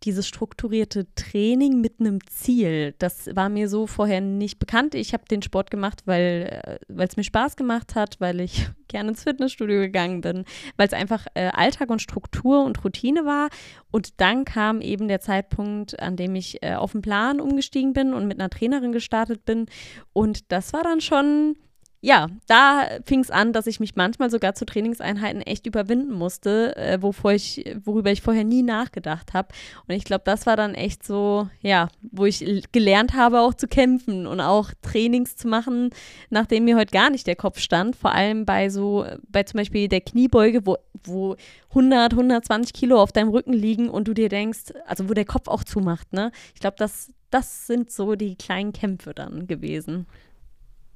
[0.03, 4.95] dieses strukturierte Training mit einem Ziel, das war mir so vorher nicht bekannt.
[4.95, 9.09] Ich habe den Sport gemacht, weil äh, es mir Spaß gemacht hat, weil ich gerne
[9.09, 10.45] ins Fitnessstudio gegangen bin,
[10.77, 13.49] weil es einfach äh, Alltag und Struktur und Routine war.
[13.91, 18.13] Und dann kam eben der Zeitpunkt, an dem ich äh, auf den Plan umgestiegen bin
[18.13, 19.67] und mit einer Trainerin gestartet bin.
[20.13, 21.55] Und das war dann schon
[22.03, 26.75] ja, da fing es an, dass ich mich manchmal sogar zu Trainingseinheiten echt überwinden musste,
[26.75, 29.49] äh, wovor ich, worüber ich vorher nie nachgedacht habe.
[29.87, 33.67] Und ich glaube, das war dann echt so, ja, wo ich gelernt habe, auch zu
[33.67, 35.91] kämpfen und auch Trainings zu machen,
[36.31, 37.95] nachdem mir heute gar nicht der Kopf stand.
[37.95, 41.35] Vor allem bei so, bei zum Beispiel der Kniebeuge, wo, wo
[41.69, 45.47] 100, 120 Kilo auf deinem Rücken liegen und du dir denkst, also wo der Kopf
[45.47, 46.31] auch zumacht, ne?
[46.55, 50.07] Ich glaube, das, das sind so die kleinen Kämpfe dann gewesen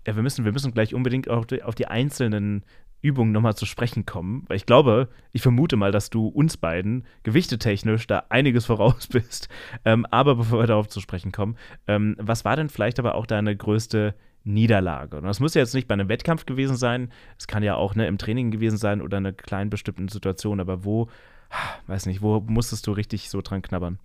[0.05, 2.63] ja, wir müssen, wir müssen gleich unbedingt auf die, auf die einzelnen
[3.01, 7.05] Übungen nochmal zu sprechen kommen, weil ich glaube, ich vermute mal, dass du uns beiden
[7.23, 9.47] gewichteteknisch da einiges voraus bist.
[9.85, 11.55] Ähm, aber bevor wir darauf zu sprechen kommen,
[11.87, 15.17] ähm, was war denn vielleicht aber auch deine größte Niederlage?
[15.17, 17.95] Und das muss ja jetzt nicht bei einem Wettkampf gewesen sein, es kann ja auch
[17.95, 21.07] ne, im Training gewesen sein oder in einer kleinen bestimmten Situation, aber wo,
[21.87, 23.99] weiß nicht, wo musstest du richtig so dran knabbern?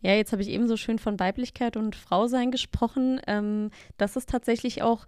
[0.00, 3.20] Ja, jetzt habe ich eben so schön von Weiblichkeit und Frausein gesprochen.
[3.26, 5.06] Ähm, das ist tatsächlich auch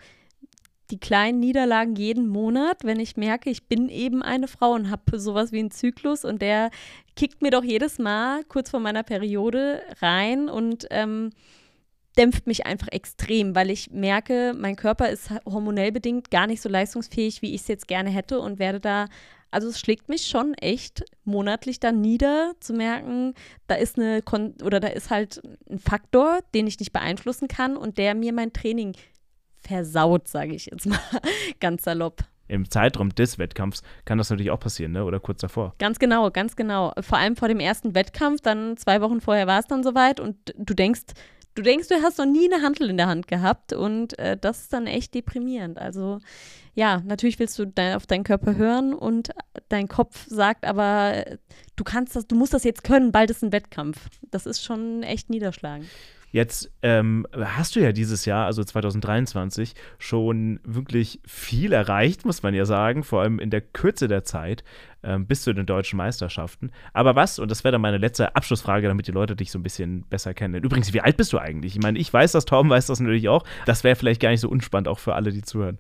[0.90, 5.18] die kleinen Niederlagen jeden Monat, wenn ich merke, ich bin eben eine Frau und habe
[5.18, 6.70] sowas wie einen Zyklus und der
[7.16, 11.30] kickt mir doch jedes Mal kurz vor meiner Periode rein und ähm,
[12.18, 16.68] dämpft mich einfach extrem, weil ich merke, mein Körper ist hormonell bedingt gar nicht so
[16.68, 19.06] leistungsfähig, wie ich es jetzt gerne hätte und werde da
[19.52, 23.34] Also es schlägt mich schon echt monatlich dann nieder, zu merken,
[23.68, 27.76] da ist eine Kon oder da ist halt ein Faktor, den ich nicht beeinflussen kann
[27.76, 28.94] und der mir mein Training
[29.60, 30.98] versaut, sage ich jetzt mal
[31.60, 32.22] ganz salopp.
[32.48, 35.04] Im Zeitraum des Wettkampfs kann das natürlich auch passieren, ne?
[35.04, 35.74] Oder kurz davor.
[35.78, 36.92] Ganz genau, ganz genau.
[37.00, 40.36] Vor allem vor dem ersten Wettkampf, dann zwei Wochen vorher war es dann soweit und
[40.56, 41.02] du denkst,
[41.54, 44.62] du denkst, du hast noch nie eine Handel in der Hand gehabt und äh, das
[44.62, 45.78] ist dann echt deprimierend.
[45.78, 46.18] Also
[46.74, 49.30] ja, natürlich willst du de auf deinen Körper hören und
[49.68, 51.24] dein Kopf sagt aber,
[51.76, 54.08] du kannst das, du musst das jetzt können, bald ist ein Wettkampf.
[54.30, 55.88] Das ist schon echt niederschlagend.
[56.30, 62.54] Jetzt ähm, hast du ja dieses Jahr, also 2023, schon wirklich viel erreicht, muss man
[62.54, 64.62] ja sagen, vor allem in der Kürze der Zeit
[65.02, 66.70] ähm, bis zu den deutschen Meisterschaften.
[66.92, 69.64] Aber was, und das wäre dann meine letzte Abschlussfrage, damit die Leute dich so ein
[69.64, 70.62] bisschen besser kennen.
[70.62, 71.74] Übrigens, wie alt bist du eigentlich?
[71.74, 73.44] Ich meine, ich weiß das, Tom weiß das natürlich auch.
[73.66, 75.78] Das wäre vielleicht gar nicht so unspannend auch für alle, die zuhören.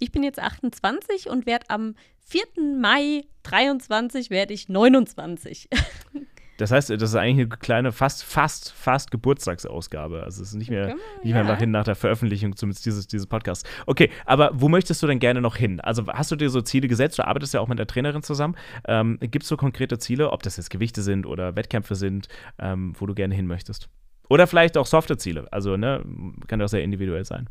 [0.00, 1.94] Ich bin jetzt 28 und werde am
[2.26, 2.42] 4.
[2.80, 5.68] Mai 23 werde ich 29.
[6.60, 10.22] Das heißt, das ist eigentlich eine kleine, fast, fast, fast Geburtstagsausgabe.
[10.22, 11.48] Also es ist nicht mehr, okay, nicht mehr ja.
[11.48, 13.68] nach, nach der Veröffentlichung zumindest dieses, dieses Podcasts.
[13.86, 15.80] Okay, aber wo möchtest du denn gerne noch hin?
[15.80, 17.18] Also hast du dir so Ziele gesetzt?
[17.18, 18.56] Du arbeitest ja auch mit der Trainerin zusammen.
[18.86, 22.94] Ähm, Gibt es so konkrete Ziele, ob das jetzt Gewichte sind oder Wettkämpfe sind, ähm,
[22.98, 23.88] wo du gerne hin möchtest?
[24.28, 25.48] Oder vielleicht auch softe Ziele.
[25.50, 26.04] Also, ne,
[26.46, 27.48] kann auch sehr individuell sein.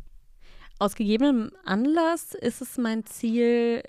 [0.78, 3.82] Aus gegebenem Anlass ist es mein Ziel,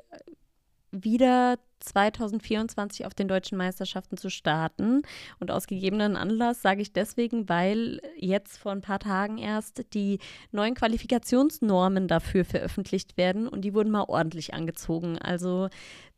[0.91, 5.01] wieder 2024 auf den deutschen Meisterschaften zu starten.
[5.39, 10.19] Und aus gegebenen Anlass sage ich deswegen, weil jetzt vor ein paar Tagen erst die
[10.51, 15.17] neuen Qualifikationsnormen dafür veröffentlicht werden und die wurden mal ordentlich angezogen.
[15.17, 15.69] Also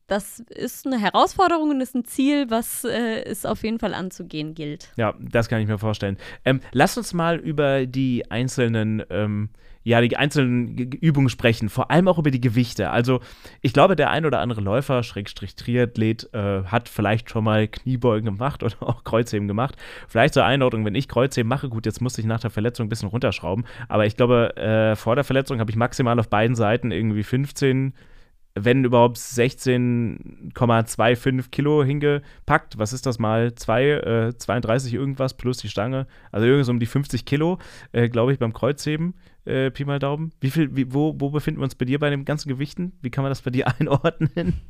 [0.07, 4.53] das ist eine Herausforderung und ist ein Ziel, was äh, es auf jeden Fall anzugehen
[4.53, 4.91] gilt.
[4.97, 6.17] Ja, das kann ich mir vorstellen.
[6.45, 9.49] Ähm, lass uns mal über die einzelnen ähm,
[9.83, 12.89] ja, die einzelnen Übungen sprechen, vor allem auch über die Gewichte.
[12.89, 13.19] Also
[13.61, 18.25] ich glaube, der ein oder andere Läufer, Schrägstrich Triathlet, äh, hat vielleicht schon mal Kniebeugen
[18.25, 19.75] gemacht oder auch Kreuzheben gemacht.
[20.07, 22.89] Vielleicht zur Einordnung, wenn ich Kreuzheben mache, gut, jetzt musste ich nach der Verletzung ein
[22.89, 26.91] bisschen runterschrauben, aber ich glaube, äh, vor der Verletzung habe ich maximal auf beiden Seiten
[26.91, 27.93] irgendwie 15
[28.55, 32.77] wenn überhaupt 16,25 Kilo hingepackt.
[32.77, 33.53] Was ist das mal?
[33.55, 36.07] Zwei, äh, 32 irgendwas plus die Stange.
[36.31, 37.57] Also irgendwas um die 50 Kilo,
[37.91, 40.31] äh, glaube ich, beim Kreuzheben äh, Pi mal Daumen.
[40.39, 42.93] Wie viel, wie, wo, wo befinden wir uns bei dir bei den ganzen Gewichten?
[43.01, 44.61] Wie kann man das bei dir einordnen?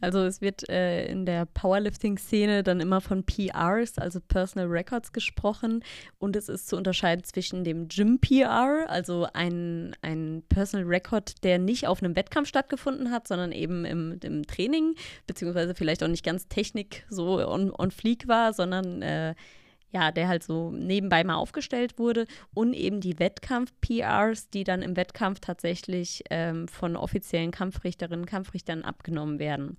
[0.00, 5.84] Also es wird äh, in der Powerlifting-Szene dann immer von PRs, also Personal Records, gesprochen.
[6.18, 11.86] Und es ist zu unterscheiden zwischen dem Gym-PR, also ein, ein Personal Record, der nicht
[11.86, 14.94] auf einem Wettkampf stattgefunden hat, sondern eben im, im Training,
[15.26, 19.34] beziehungsweise vielleicht auch nicht ganz Technik so on, on fleek war, sondern äh,
[19.92, 24.96] ja, der halt so nebenbei mal aufgestellt wurde und eben die Wettkampf-PRs, die dann im
[24.96, 29.76] Wettkampf tatsächlich ähm, von offiziellen Kampfrichterinnen und Kampfrichtern abgenommen werden.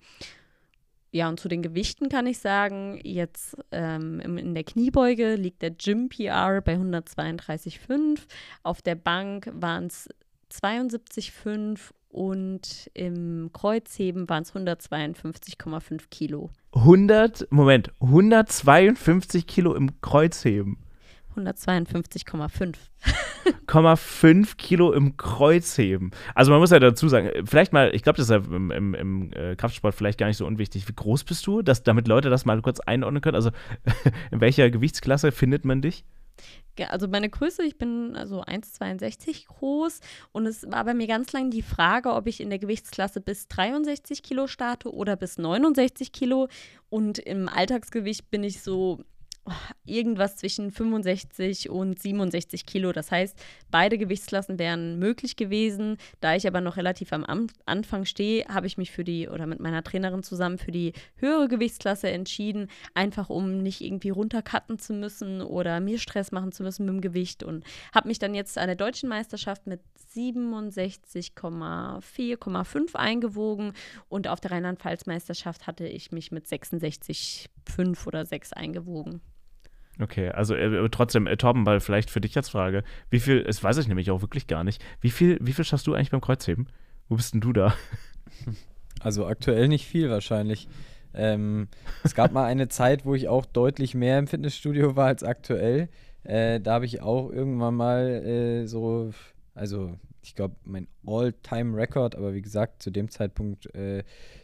[1.12, 5.70] Ja, und zu den Gewichten kann ich sagen, jetzt ähm, in der Kniebeuge liegt der
[5.70, 8.22] Gym-PR bei 132,5.
[8.64, 10.10] Auf der Bank waren es
[10.52, 16.50] 72,5 und im Kreuzheben waren es 152,5 Kilo.
[16.74, 20.78] 100, Moment, 152 Kilo im Kreuzheben.
[21.36, 22.76] 152,5.
[23.98, 26.12] 5 Kilo im Kreuzheben.
[26.36, 28.94] Also man muss ja dazu sagen, vielleicht mal, ich glaube, das ist ja im, im,
[28.94, 30.88] im, äh, Kraftsport vielleicht gar nicht so unwichtig.
[30.88, 33.36] Wie groß bist du, dass, damit Leute das mal kurz einordnen können?
[33.36, 33.52] Also
[34.32, 36.06] in welcher Gewichtsklasse findet man dich?
[36.90, 40.00] Also meine Größe, ich bin also 1,62 groß
[40.32, 43.48] und es war bei mir ganz lange die Frage, ob ich in der Gewichtsklasse bis
[43.48, 46.48] 63 Kilo starte oder bis 69 Kilo
[46.90, 49.04] und im Alltagsgewicht bin ich so
[49.86, 52.94] irgendwas zwischen 65 und 67 Kilo.
[52.94, 53.38] Das heißt,
[53.70, 55.98] beide Gewichtsklassen wären möglich gewesen.
[56.22, 57.26] Da ich aber noch relativ am
[57.66, 61.50] Anfang stehe, habe ich mich für die oder mit meiner Trainerin zusammen für die höhere
[61.50, 66.86] Gewichtsklasse entschieden, einfach um nicht irgendwie runtercutten zu müssen oder mir Stress machen zu müssen
[66.86, 69.82] mit dem Gewicht und habe mich dann jetzt an der deutschen Meisterschaft mit
[70.16, 73.74] 67,4,5 eingewogen
[74.10, 79.22] und auf der Rheinland-Pfalz-Meisterschaft hatte ich mich mit 66,5 oder 6 eingewogen.
[80.00, 83.64] Okay, also äh, trotzdem, äh, Torben, weil vielleicht für dich jetzt Frage, wie viel, das
[83.64, 86.22] weiß ich nämlich auch wirklich gar nicht, wie viel, wie viel schaffst du eigentlich beim
[86.22, 86.68] Kreuzheben?
[87.10, 87.74] Wo bist denn du da?
[89.00, 90.70] Also aktuell nicht viel wahrscheinlich.
[91.14, 91.68] Ähm,
[92.04, 95.90] es gab mal eine Zeit, wo ich auch deutlich mehr im Fitnessstudio war als aktuell.
[96.24, 99.12] Äh, da habe ich auch irgendwann mal äh, so,
[99.56, 104.04] also ich glaube, mein All-Time-Record, aber wie gesagt, zu dem Zeitpunkt, äh,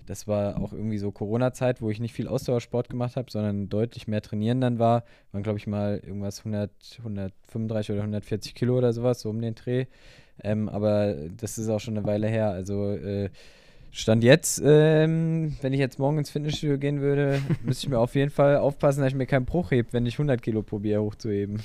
[0.09, 4.07] das war auch irgendwie so Corona-Zeit, wo ich nicht viel Ausdauersport gemacht habe, sondern deutlich
[4.07, 5.03] mehr trainieren dann war.
[5.31, 9.53] Waren, glaube ich, mal irgendwas 100, 135 oder 140 Kilo oder sowas, so um den
[9.53, 9.85] Dreh.
[10.43, 12.49] Ähm, aber das ist auch schon eine Weile her.
[12.49, 13.29] Also, äh,
[13.91, 18.15] Stand jetzt, ähm, wenn ich jetzt morgen ins Fitnessstudio gehen würde, müsste ich mir auf
[18.15, 21.61] jeden Fall aufpassen, dass ich mir keinen Bruch hebe, wenn ich 100 Kilo probiere hochzuheben.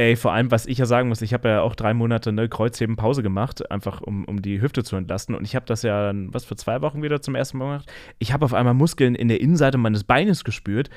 [0.00, 2.48] Ey, vor allem, was ich ja sagen muss, ich habe ja auch drei Monate eine
[2.48, 5.34] Kreuzheben-Pause gemacht, einfach um, um die Hüfte zu entlasten.
[5.34, 7.92] Und ich habe das ja dann, was, für zwei Wochen wieder zum ersten Mal gemacht.
[8.18, 10.88] Ich habe auf einmal Muskeln in der Innenseite meines Beines gespürt.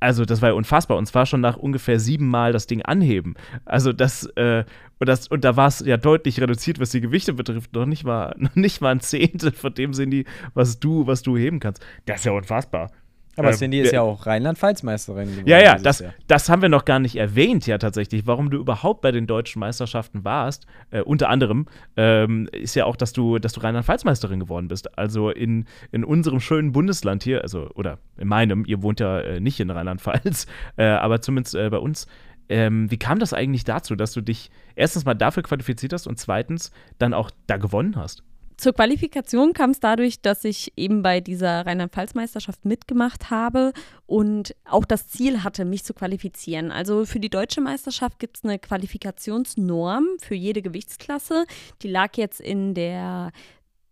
[0.00, 0.98] Also, das war ja unfassbar.
[0.98, 3.36] Und zwar schon nach ungefähr sieben Mal das Ding anheben.
[3.64, 4.64] Also, das, äh,
[4.98, 7.72] und, das, und da war es ja deutlich reduziert, was die Gewichte betrifft.
[7.72, 11.22] Noch nicht mal, noch nicht mal ein Zehntel von dem sind die, was du, was
[11.22, 11.82] du heben kannst.
[12.04, 12.90] Das ist ja unfassbar.
[13.36, 15.48] Aber ähm, Cindy ist ja auch Rheinland-Pfalz-Meisterin geworden.
[15.48, 18.26] Ja, ja, das, das haben wir noch gar nicht erwähnt, ja, tatsächlich.
[18.26, 21.66] Warum du überhaupt bei den deutschen Meisterschaften warst, äh, unter anderem,
[21.96, 24.98] ähm, ist ja auch, dass du, dass du Rheinland-Pfalz-Meisterin geworden bist.
[24.98, 29.40] Also in, in unserem schönen Bundesland hier, also, oder in meinem, ihr wohnt ja äh,
[29.40, 32.06] nicht in Rheinland-Pfalz, äh, aber zumindest äh, bei uns.
[32.48, 36.18] Ähm, wie kam das eigentlich dazu, dass du dich erstens mal dafür qualifiziert hast und
[36.18, 38.24] zweitens dann auch da gewonnen hast?
[38.62, 43.72] Zur Qualifikation kam es dadurch, dass ich eben bei dieser Rheinland-Pfalz-Meisterschaft mitgemacht habe
[44.06, 46.70] und auch das Ziel hatte, mich zu qualifizieren.
[46.70, 51.44] Also für die deutsche Meisterschaft gibt es eine Qualifikationsnorm für jede Gewichtsklasse.
[51.82, 53.32] Die lag jetzt in der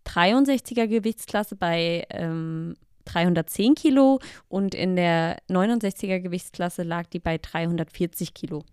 [0.05, 8.33] 63er Gewichtsklasse bei ähm, 310 Kilo und in der 69er Gewichtsklasse lag die bei 340
[8.33, 8.63] Kilo.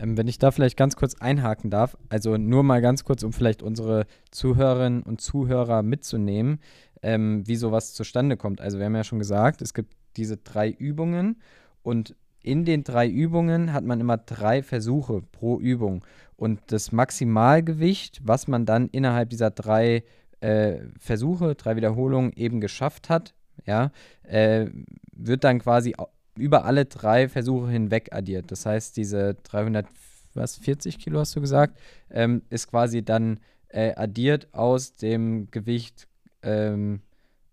[0.00, 3.32] Ähm, wenn ich da vielleicht ganz kurz einhaken darf, also nur mal ganz kurz, um
[3.32, 6.60] vielleicht unsere Zuhörerinnen und Zuhörer mitzunehmen,
[7.02, 8.60] ähm, wie sowas zustande kommt.
[8.60, 11.40] Also wir haben ja schon gesagt, es gibt diese drei Übungen
[11.82, 16.04] und in den drei Übungen hat man immer drei Versuche pro Übung.
[16.36, 20.04] Und das Maximalgewicht, was man dann innerhalb dieser drei
[20.40, 23.34] äh, Versuche, drei Wiederholungen eben geschafft hat,
[23.66, 23.90] ja,
[24.22, 24.68] äh,
[25.12, 25.94] wird dann quasi
[26.40, 28.50] über alle drei Versuche hinweg addiert.
[28.50, 31.78] Das heißt, diese 340 Kilo, hast du gesagt,
[32.10, 36.08] ähm, ist quasi dann äh, addiert aus dem Gewicht,
[36.42, 37.02] ähm,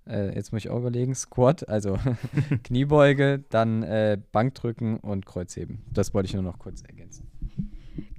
[0.08, 1.98] äh, jetzt muss ich auch überlegen, Squat, also
[2.64, 5.84] Kniebeuge, dann äh, Bankdrücken und Kreuzheben.
[5.92, 7.28] Das wollte ich nur noch kurz ergänzen.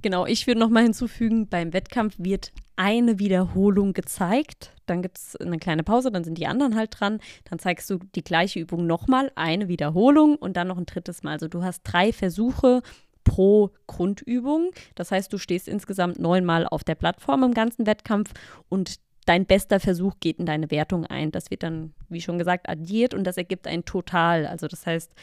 [0.01, 4.73] Genau, ich würde noch mal hinzufügen, beim Wettkampf wird eine Wiederholung gezeigt.
[4.85, 7.19] Dann gibt es eine kleine Pause, dann sind die anderen halt dran.
[7.49, 11.33] Dann zeigst du die gleiche Übung nochmal, eine Wiederholung und dann noch ein drittes Mal.
[11.33, 12.81] Also du hast drei Versuche
[13.25, 14.71] pro Grundübung.
[14.95, 18.31] Das heißt, du stehst insgesamt neunmal auf der Plattform im ganzen Wettkampf
[18.69, 18.95] und
[19.29, 21.31] dein bester Versuch geht in deine Wertung ein.
[21.31, 24.47] Das wird dann, wie schon gesagt, addiert und das ergibt ein Total.
[24.47, 25.13] Also das heißt,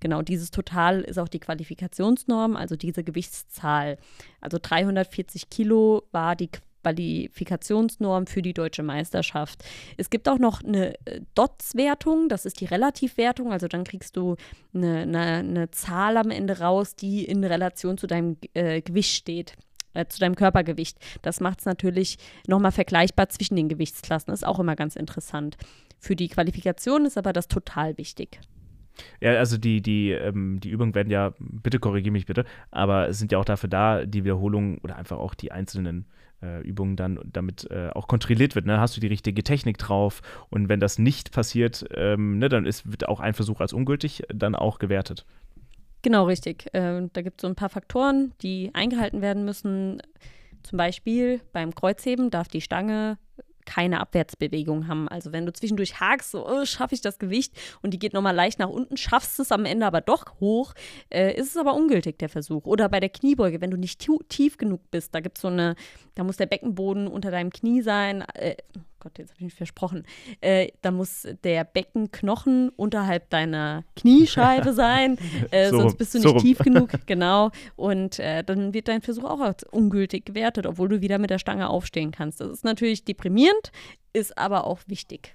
[0.00, 3.96] genau dieses Total ist auch die Qualifikationsnorm, also diese Gewichtszahl.
[4.42, 6.50] Also 340 Kilo war die
[6.82, 9.64] Qualifikationsnorm für die deutsche Meisterschaft.
[9.96, 14.36] Es gibt auch noch eine äh, DOTS-Wertung, das ist die Relativwertung, also dann kriegst du
[14.74, 19.54] eine, eine, eine, Zahl am Ende raus, die in Relation zu deinem äh, Gewicht steht.
[19.94, 20.98] Äh, zu deinem Körpergewicht.
[21.22, 24.34] Das macht es natürlich nochmal vergleichbar zwischen den Gewichtsklassen.
[24.34, 25.56] Ist auch immer ganz interessant.
[25.98, 28.40] Für die Qualifikation ist aber das total wichtig.
[29.20, 33.18] Ja, also die, die, ähm, die Übungen werden ja, bitte korrigiere mich bitte, aber es
[33.18, 36.06] sind ja auch dafür da, die Wiederholungen oder einfach auch die einzelnen
[36.42, 38.66] äh, Übungen dann damit äh, auch kontrolliert wird.
[38.66, 38.78] Ne?
[38.78, 40.22] Hast du die richtige Technik drauf?
[40.50, 44.22] Und wenn das nicht passiert, ähm, ne, dann ist, wird auch ein Versuch als ungültig
[44.32, 45.24] dann auch gewertet.
[46.04, 46.66] Genau, richtig.
[46.74, 50.02] Äh, da gibt es so ein paar Faktoren, die eingehalten werden müssen.
[50.62, 53.16] Zum Beispiel beim Kreuzheben darf die Stange
[53.64, 55.08] keine Abwärtsbewegung haben.
[55.08, 58.34] Also wenn du zwischendurch hakst, so oh, schaffe ich das Gewicht und die geht nochmal
[58.34, 60.74] leicht nach unten, schaffst es am Ende aber doch hoch,
[61.08, 62.66] äh, ist es aber ungültig, der Versuch.
[62.66, 65.74] Oder bei der Kniebeuge, wenn du nicht tief genug bist, da gibt es so eine,
[66.14, 68.22] da muss der Beckenboden unter deinem Knie sein.
[68.34, 68.56] Äh,
[69.00, 70.04] Gott, jetzt habe ich mich versprochen.
[70.40, 75.18] Äh, da muss der Beckenknochen unterhalb deiner Kniescheibe sein,
[75.50, 76.90] äh, so, sonst bist du nicht so tief genug.
[77.06, 77.50] Genau.
[77.76, 81.38] Und äh, dann wird dein Versuch auch als ungültig gewertet, obwohl du wieder mit der
[81.38, 82.40] Stange aufstehen kannst.
[82.40, 83.72] Das ist natürlich deprimierend,
[84.12, 85.34] ist aber auch wichtig.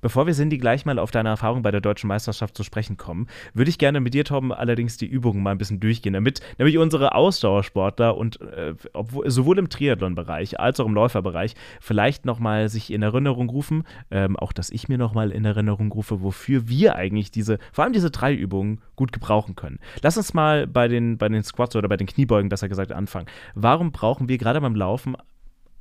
[0.00, 3.26] Bevor wir Cindy gleich mal auf deine Erfahrung bei der deutschen Meisterschaft zu sprechen kommen,
[3.54, 6.78] würde ich gerne mit dir, Torben, allerdings die Übungen mal ein bisschen durchgehen, damit nämlich
[6.78, 12.92] unsere Ausdauersportler und äh, obwohl, sowohl im Triathlon-Bereich als auch im Läuferbereich vielleicht nochmal sich
[12.92, 17.30] in Erinnerung rufen, ähm, auch dass ich mir nochmal in Erinnerung rufe, wofür wir eigentlich
[17.30, 19.78] diese, vor allem diese drei Übungen gut gebrauchen können.
[20.02, 23.26] Lass uns mal bei den, bei den Squats oder bei den Kniebeugen besser gesagt anfangen.
[23.54, 25.16] Warum brauchen wir gerade beim Laufen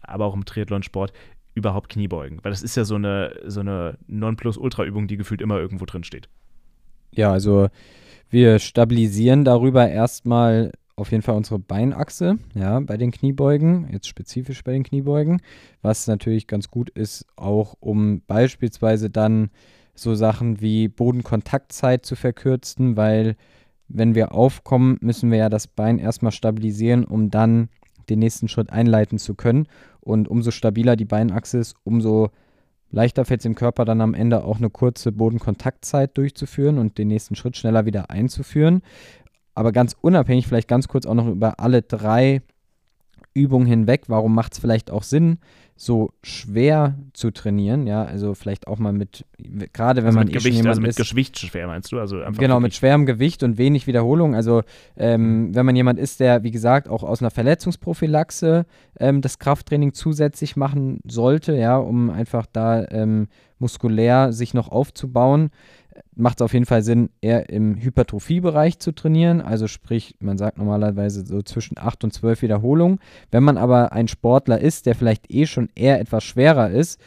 [0.04, 1.14] aber auch im Triathlonsport
[1.54, 2.40] überhaupt Kniebeugen?
[2.44, 6.30] Weil das ist ja so eine, so eine Nonplusultra-Übung, die gefühlt immer irgendwo drin steht.
[7.12, 7.68] Ja, also
[8.30, 14.64] wir stabilisieren darüber erstmal auf jeden Fall unsere Beinachse, ja, bei den Kniebeugen, jetzt spezifisch
[14.64, 15.42] bei den Kniebeugen,
[15.82, 19.50] was natürlich ganz gut ist, auch um beispielsweise dann
[19.96, 23.36] so Sachen wie Bodenkontaktzeit zu verkürzen, weil
[23.88, 27.70] wenn wir aufkommen, müssen wir ja das Bein erstmal stabilisieren, um dann
[28.10, 29.68] den nächsten Schritt einleiten zu können.
[30.02, 32.32] Und umso stabiler die Beinachse ist, umso
[32.90, 37.08] Leichter fällt es dem Körper dann am Ende auch eine kurze Bodenkontaktzeit durchzuführen und den
[37.08, 38.82] nächsten Schritt schneller wieder einzuführen.
[39.56, 42.42] Aber ganz unabhängig, vielleicht ganz kurz auch noch über alle drei
[43.34, 45.40] Übungen hinweg, warum macht es vielleicht auch Sinn,
[45.84, 49.26] so schwer zu trainieren, ja, also vielleicht auch mal mit,
[49.74, 52.00] gerade wenn also man mit eh Gewicht, also mit ist, Gewicht schwer meinst du?
[52.00, 54.36] Also einfach genau, mit schwerem Gewicht und wenig Wiederholung.
[54.36, 54.62] Also
[54.96, 58.68] ähm, wenn man jemand ist, der, wie gesagt, auch aus einer Verletzungsprophylaxe
[59.00, 63.28] ähm, das Krafttraining zusätzlich machen sollte, ja, um einfach da ähm,
[63.58, 65.50] muskulär sich noch aufzubauen,
[66.22, 69.42] macht es auf jeden Fall Sinn, eher im Hypertrophiebereich zu trainieren.
[69.42, 73.00] Also sprich, man sagt normalerweise so zwischen 8 und 12 Wiederholungen.
[73.32, 77.00] Wenn man aber ein Sportler ist, der vielleicht eh schon eher etwas schwerer ist,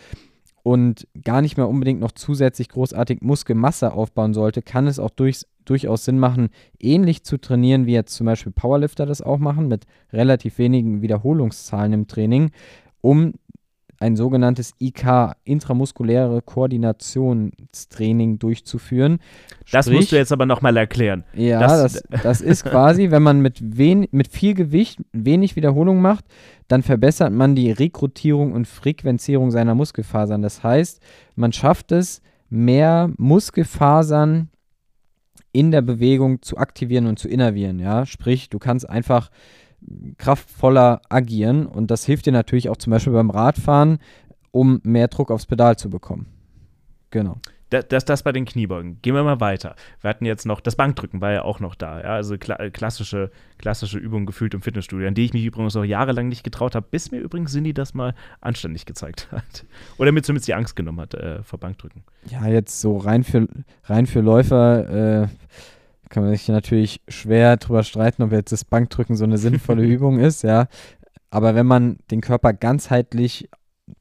[0.64, 5.46] und gar nicht mehr unbedingt noch zusätzlich großartig Muskelmasse aufbauen sollte, kann es auch durchs,
[5.66, 6.48] durchaus Sinn machen,
[6.80, 11.92] ähnlich zu trainieren, wie jetzt zum Beispiel Powerlifter das auch machen, mit relativ wenigen Wiederholungszahlen
[11.92, 12.50] im Training,
[13.02, 13.34] um
[14.04, 19.18] ein sogenanntes IK, intramuskuläre Koordinationstraining durchzuführen.
[19.72, 21.24] Das Sprich- musst du jetzt aber nochmal erklären.
[21.34, 26.00] ja, Das- das, das, ist quasi, wenn man mit, wen, mit viel Gewicht wenig Wiederholung
[26.02, 26.24] macht,
[26.68, 30.42] dann verbessert man die Rekrutierung und Frequenzierung seiner Muskelfasern.
[30.42, 31.00] Das heißt,
[31.34, 34.48] man schafft es, mehr Muskelfasern
[35.52, 37.78] in der Bewegung zu aktivieren und zu innervieren.
[37.78, 38.06] Ja?
[38.06, 39.30] Sprich, du kannst einfach
[40.18, 43.98] kraftvoller agieren und das hilft dir natürlich auch zum Beispiel beim Radfahren,
[44.50, 46.26] um mehr Druck aufs Pedal zu bekommen.
[47.10, 47.38] Genau.
[47.70, 48.98] Das, das, das bei den Kniebeugen.
[49.02, 49.74] Gehen wir mal weiter.
[50.00, 52.00] Wir hatten jetzt noch, das Bankdrücken war ja auch noch da.
[52.00, 52.14] Ja?
[52.14, 55.82] Also kla äh, klassische, klassische Übungen gefühlt im Fitnessstudio, an die ich mich übrigens auch
[55.82, 59.64] jahrelang nicht getraut habe, bis mir übrigens Cindy das mal anständig gezeigt hat.
[59.98, 62.04] Oder mir zumindest die Angst genommen hat äh, vor Bankdrücken.
[62.30, 63.48] Ja, jetzt so rein für,
[63.84, 65.28] rein für Läufer äh,
[66.08, 70.18] kann man sich natürlich schwer drüber streiten, ob jetzt das Bankdrücken so eine sinnvolle Übung
[70.18, 70.68] ist, ja.
[71.30, 73.48] Aber wenn man den Körper ganzheitlich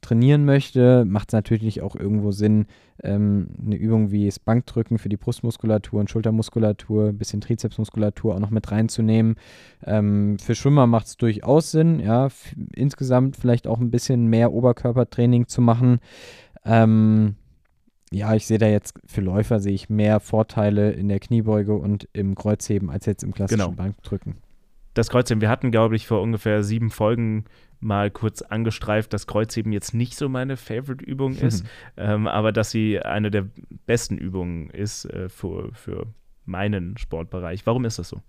[0.00, 2.66] trainieren möchte, macht es natürlich auch irgendwo Sinn,
[3.02, 8.40] ähm, eine Übung wie das Bankdrücken für die Brustmuskulatur und Schultermuskulatur, ein bisschen Trizepsmuskulatur auch
[8.40, 9.36] noch mit reinzunehmen.
[9.84, 12.28] Ähm, für Schwimmer macht es durchaus Sinn, ja,
[12.74, 15.98] insgesamt vielleicht auch ein bisschen mehr Oberkörpertraining zu machen.
[16.64, 17.36] Ähm,
[18.14, 22.08] ja, ich sehe da jetzt für Läufer sehe ich mehr Vorteile in der Kniebeuge und
[22.12, 23.72] im Kreuzheben als jetzt im klassischen Genau.
[23.72, 24.36] Bankdrücken.
[24.94, 27.46] Das Kreuzheben, wir hatten, glaube ich, vor ungefähr sieben Folgen
[27.80, 31.64] mal kurz angestreift, dass Kreuzheben jetzt nicht so meine Favorite-Übung ist,
[31.96, 33.46] ähm, aber dass sie eine der
[33.86, 36.06] besten Übungen ist äh, für, für
[36.44, 37.66] meinen Sportbereich.
[37.66, 38.20] Warum ist das so?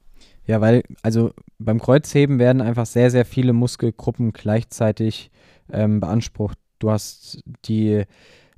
[0.47, 5.29] Ja, weil, also beim Kreuzheben werden einfach sehr, sehr viele Muskelgruppen gleichzeitig
[5.71, 6.57] ähm, beansprucht.
[6.79, 8.03] Du hast die,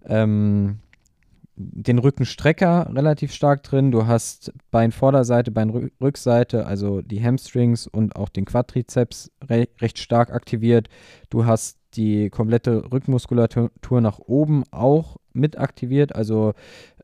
[0.06, 0.80] ähm,
[1.58, 8.46] den Rückenstrecker relativ stark drin, du hast Beinvorderseite, Beinrückseite, also die Hamstrings und auch den
[8.46, 10.88] Quadrizeps re recht stark aktiviert.
[11.32, 16.54] Du hast die komplette Rückenmuskulatur nach oben auch mit aktiviert, also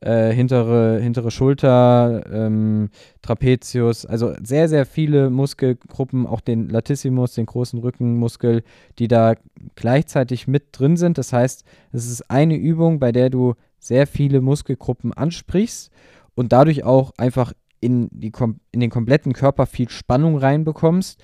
[0.00, 2.90] äh, hintere, hintere Schulter, ähm,
[3.22, 8.62] Trapezius, also sehr, sehr viele Muskelgruppen, auch den Latissimus, den großen Rückenmuskel,
[8.98, 9.34] die da
[9.74, 11.18] gleichzeitig mit drin sind.
[11.18, 13.54] Das heißt, es ist eine Übung, bei der du
[13.86, 15.90] sehr viele Muskelgruppen ansprichst
[16.34, 18.32] und dadurch auch einfach in, die,
[18.72, 21.22] in den kompletten Körper viel Spannung reinbekommst.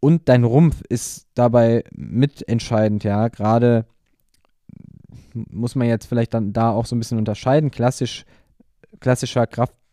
[0.00, 3.28] Und dein Rumpf ist dabei mitentscheidend, ja.
[3.28, 3.86] Gerade
[5.34, 7.70] muss man jetzt vielleicht dann da auch so ein bisschen unterscheiden.
[7.70, 8.24] Klassisch,
[9.00, 9.46] klassischer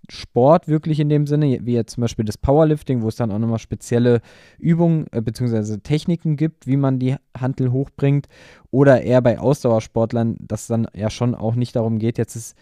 [0.09, 3.39] Kraftsport wirklich in dem Sinne, wie jetzt zum Beispiel das Powerlifting, wo es dann auch
[3.39, 4.21] nochmal spezielle
[4.57, 5.77] Übungen äh, bzw.
[5.77, 8.27] Techniken gibt, wie man die Hantel hochbringt.
[8.71, 12.55] Oder eher bei Ausdauersportlern, dass dann ja schon auch nicht darum geht, jetzt es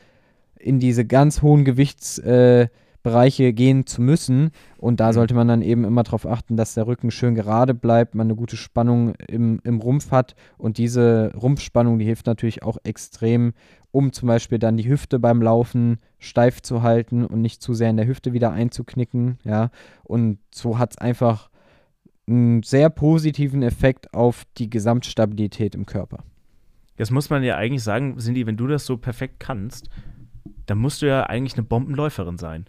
[0.59, 4.51] in diese ganz hohen Gewichtsbereiche äh, gehen zu müssen.
[4.77, 5.13] Und da Mhm.
[5.13, 8.35] sollte man dann eben immer darauf achten, dass der Rücken schön gerade bleibt, man eine
[8.35, 10.35] gute Spannung im, im Rumpf hat.
[10.57, 13.53] Und diese Rumpfspannung, die hilft natürlich auch extrem,
[13.91, 17.89] um zum Beispiel dann die Hüfte beim Laufen steif zu halten und nicht zu sehr
[17.89, 19.37] in der Hüfte wieder einzuknicken.
[19.43, 19.69] Ja,
[20.03, 21.49] und so hat es einfach
[22.27, 26.23] einen sehr positiven Effekt auf die Gesamtstabilität im Körper.
[26.97, 29.89] Jetzt muss man ja eigentlich sagen, Cindy, wenn du das so perfekt kannst,
[30.65, 32.65] dann musst du ja eigentlich eine Bombenläuferin sein.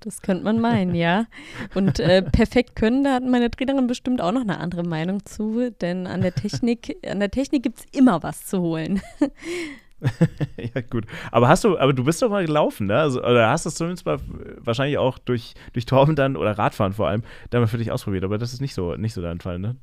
[0.00, 1.26] Das könnte man meinen, ja.
[1.74, 5.70] Und äh, perfekt können, da hat meine Trainerin bestimmt auch noch eine andere Meinung zu,
[5.80, 9.00] denn an der Technik, an der Technik gibt es immer was zu holen.
[10.56, 11.06] ja, gut.
[11.32, 12.98] Aber hast du, aber du bist doch mal gelaufen, ne?
[12.98, 14.18] Also, oder hast du es zumindest mal
[14.58, 18.24] wahrscheinlich auch durch, durch Torben dann oder Radfahren vor allem dann mal für dich ausprobiert,
[18.24, 19.76] aber das ist nicht so, nicht so dein Fall, ne?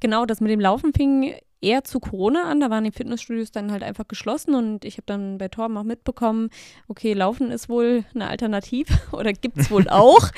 [0.00, 2.60] Genau, das mit dem Laufen fing eher zu Corona an.
[2.60, 5.84] Da waren die Fitnessstudios dann halt einfach geschlossen und ich habe dann bei Torben auch
[5.84, 6.50] mitbekommen,
[6.88, 10.30] okay, Laufen ist wohl eine Alternative oder gibt es wohl auch.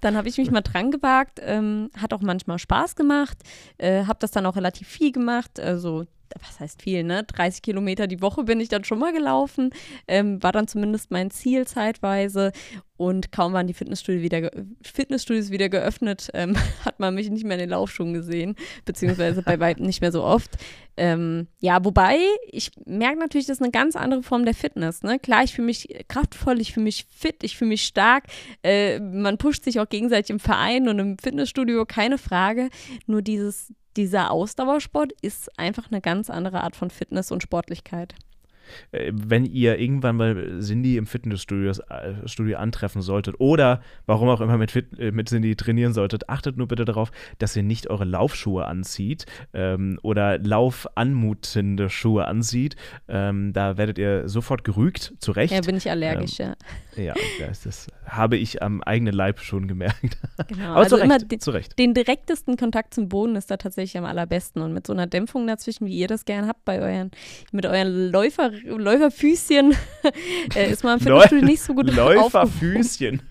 [0.00, 3.38] dann habe ich mich mal dran gewagt, ähm, hat auch manchmal Spaß gemacht,
[3.78, 6.06] äh, habe das dann auch relativ viel gemacht, also
[6.40, 7.24] was heißt viel, ne?
[7.24, 9.70] 30 Kilometer die Woche bin ich dann schon mal gelaufen,
[10.08, 12.52] ähm, war dann zumindest mein Ziel zeitweise
[12.96, 14.50] und kaum waren die Fitnessstudios wieder,
[14.82, 19.60] Fitnessstudios wieder geöffnet, ähm, hat man mich nicht mehr in den Laufschuhen gesehen, beziehungsweise bei
[19.60, 20.50] weitem nicht mehr so oft.
[20.96, 22.16] Ähm, ja, wobei
[22.48, 25.02] ich merke natürlich, das ist eine ganz andere Form der Fitness.
[25.02, 25.18] Ne?
[25.18, 28.24] Klar, ich fühle mich kraftvoll, ich fühle mich fit, ich fühle mich stark.
[28.62, 32.70] Äh, man pusht sich auch gegenseitig im Verein und im Fitnessstudio, keine Frage.
[33.06, 38.14] Nur dieses dieser Ausdauersport ist einfach eine ganz andere Art von Fitness und Sportlichkeit.
[38.92, 44.40] Äh, wenn ihr irgendwann mal Cindy im Fitnessstudio äh, Studio antreffen solltet oder warum auch
[44.40, 47.88] immer mit, Fit, äh, mit Cindy trainieren solltet, achtet nur bitte darauf, dass ihr nicht
[47.88, 52.76] eure Laufschuhe anzieht ähm, oder laufanmutende Schuhe anzieht.
[53.08, 55.52] Ähm, da werdet ihr sofort gerügt, zu Recht.
[55.52, 56.54] Ja, bin ich allergisch, ähm, ja.
[56.96, 60.16] Ja, das, das, habe ich am eigenen Leib schon gemerkt.
[60.48, 61.78] Genau, Aber also zu, Recht, den, zu Recht.
[61.78, 65.46] Den direktesten Kontakt zum Boden ist da tatsächlich am allerbesten und mit so einer Dämpfung
[65.46, 67.10] dazwischen, wie ihr das gern habt bei euren,
[67.52, 69.74] mit euren Läufer Läuferfüßchen
[70.54, 73.22] äh, ist man im Fitnessstudio nicht so gut Läuferfüßchen.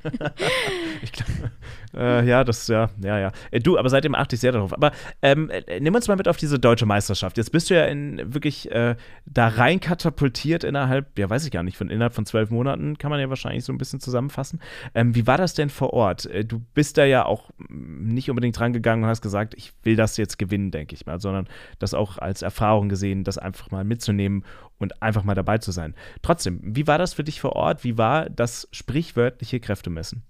[1.02, 1.52] ich glaube,
[1.96, 3.32] äh, ja, das, ja, ja, ja.
[3.52, 4.74] Äh, du, aber seitdem achte ich sehr darauf.
[4.74, 7.38] Aber ähm, äh, nimm uns mal mit auf diese deutsche Meisterschaft.
[7.38, 8.96] Jetzt bist du ja in wirklich äh,
[9.26, 13.12] da rein katapultiert innerhalb, ja, weiß ich gar nicht, von innerhalb von zwölf Monaten kann
[13.12, 14.60] man ja wahrscheinlich so ein bisschen zusammenfassen.
[14.94, 16.26] Ähm, wie war das denn vor Ort?
[16.26, 19.96] Äh, du bist da ja auch nicht unbedingt dran gegangen und hast gesagt, ich will
[19.96, 21.48] das jetzt gewinnen, denke ich mal, sondern
[21.80, 24.44] das auch als Erfahrung gesehen, das einfach mal mitzunehmen
[24.80, 25.96] und einfach mal dabei zu sein.
[26.22, 27.84] Trotzdem, wie war das für dich vor Ort?
[27.84, 30.24] Wie war das sprichwörtliche Kräftemessen?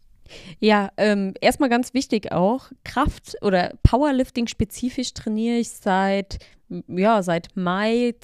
[0.60, 6.40] Ja, ähm, erstmal ganz wichtig auch, Kraft- oder Powerlifting spezifisch trainiere ich seit,
[6.88, 8.16] ja, seit Mai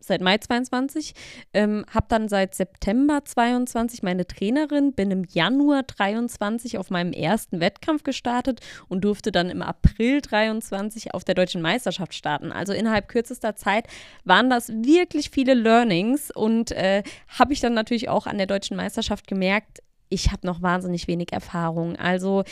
[0.00, 1.14] seit Mai 22,
[1.52, 7.60] ähm, habe dann seit September 22 meine Trainerin, bin im Januar 23 auf meinem ersten
[7.60, 12.52] Wettkampf gestartet und durfte dann im April 23 auf der deutschen Meisterschaft starten.
[12.52, 13.86] Also innerhalb kürzester Zeit
[14.24, 18.76] waren das wirklich viele Learnings und äh, habe ich dann natürlich auch an der deutschen
[18.76, 21.96] Meisterschaft gemerkt, ich habe noch wahnsinnig wenig Erfahrung.
[21.96, 22.44] Also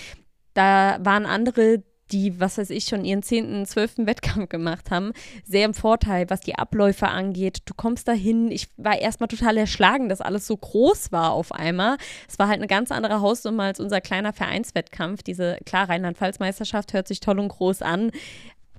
[0.55, 1.83] da waren andere,
[2.13, 5.13] die, was weiß ich, schon ihren zehnten, zwölften Wettkampf gemacht haben,
[5.45, 7.63] sehr im Vorteil, was die Abläufe angeht.
[7.67, 8.51] Du kommst dahin.
[8.51, 11.97] Ich war erstmal total erschlagen, dass alles so groß war auf einmal.
[12.29, 15.23] Es war halt eine ganz andere Hausnummer als unser kleiner Vereinswettkampf.
[15.23, 18.11] Diese, klar, Rheinland-Pfalz-Meisterschaft hört sich toll und groß an.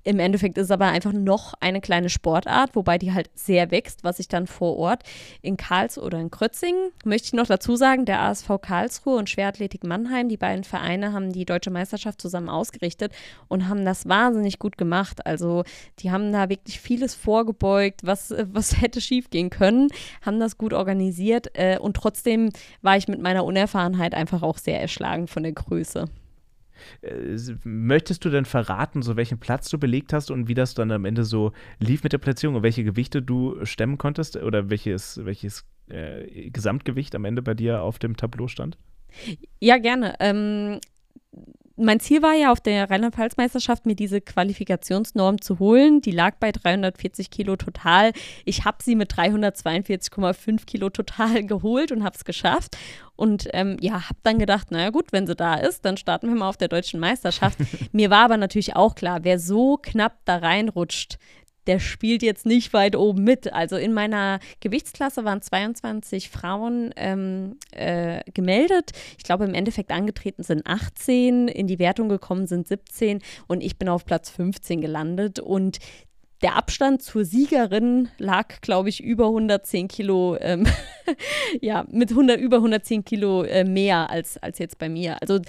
[0.04, 4.04] Im Endeffekt ist es aber einfach noch eine kleine Sportart, wobei die halt sehr wächst,
[4.04, 5.04] was ich dann vor Ort
[5.42, 9.84] in Karlsruhe oder in Krötzingen, möchte ich noch dazu sagen, der ASV Karlsruhe und Schwerathletik
[9.84, 13.14] Mannheim, die beiden Vereine haben die deutsche Meisterschaft zusammen ausgerichtet
[13.48, 15.26] und haben das wahnsinnig gut gemacht.
[15.26, 15.64] Also
[16.00, 19.90] die haben da wirklich vieles vorgebeugt, was, was hätte schiefgehen können,
[20.26, 22.50] haben das gut organisiert äh, und trotzdem
[22.82, 26.10] war ich mit meiner Unerfahrenheit einfach auch sehr erschlagen von der Größe.
[27.02, 30.92] Äh, möchtest du denn verraten, so welchen Platz du belegt hast und wie das dann
[30.92, 35.24] am Ende so lief mit der Platzierung und welche Gewichte du stemmen konntest oder welches,
[35.24, 38.78] welches äh, Gesamtgewicht am Ende bei dir auf dem Tableau stand?
[39.60, 40.16] Ja, gerne.
[40.20, 40.80] Ähm,
[41.82, 46.02] mein Ziel war ja auf der Rheinland-Pfalz-Meisterschaft, mir diese Qualifikationsnorm zu holen.
[46.02, 48.12] Die lag bei 340 Kilo total.
[48.46, 52.78] Ich habe sie mit 342,5 Kilo total geholt und habe es geschafft.
[53.16, 56.36] Und ähm, ja, habe dann gedacht, naja gut, wenn sie da ist, dann starten wir
[56.36, 57.58] mal auf der deutschen Meisterschaft.
[57.92, 61.18] Mir war aber natürlich auch klar, wer so knapp da reinrutscht,
[61.68, 63.54] der spielt jetzt nicht weit oben mit.
[63.54, 68.92] Also in meiner Gewichtsklasse waren 22 Frauen ähm, äh, gemeldet.
[69.18, 73.78] Ich glaube, im Endeffekt angetreten sind 18, in die Wertung gekommen sind 17 und ich
[73.78, 75.40] bin auf Platz 15 gelandet.
[75.40, 75.80] Und
[76.42, 80.66] der Abstand zur Siegerin lag, glaube ich, über 110 Kilo, ähm,
[81.62, 85.22] ja, mit 100, über 110 Kilo äh, mehr als, als jetzt bei mir.
[85.22, 85.40] Also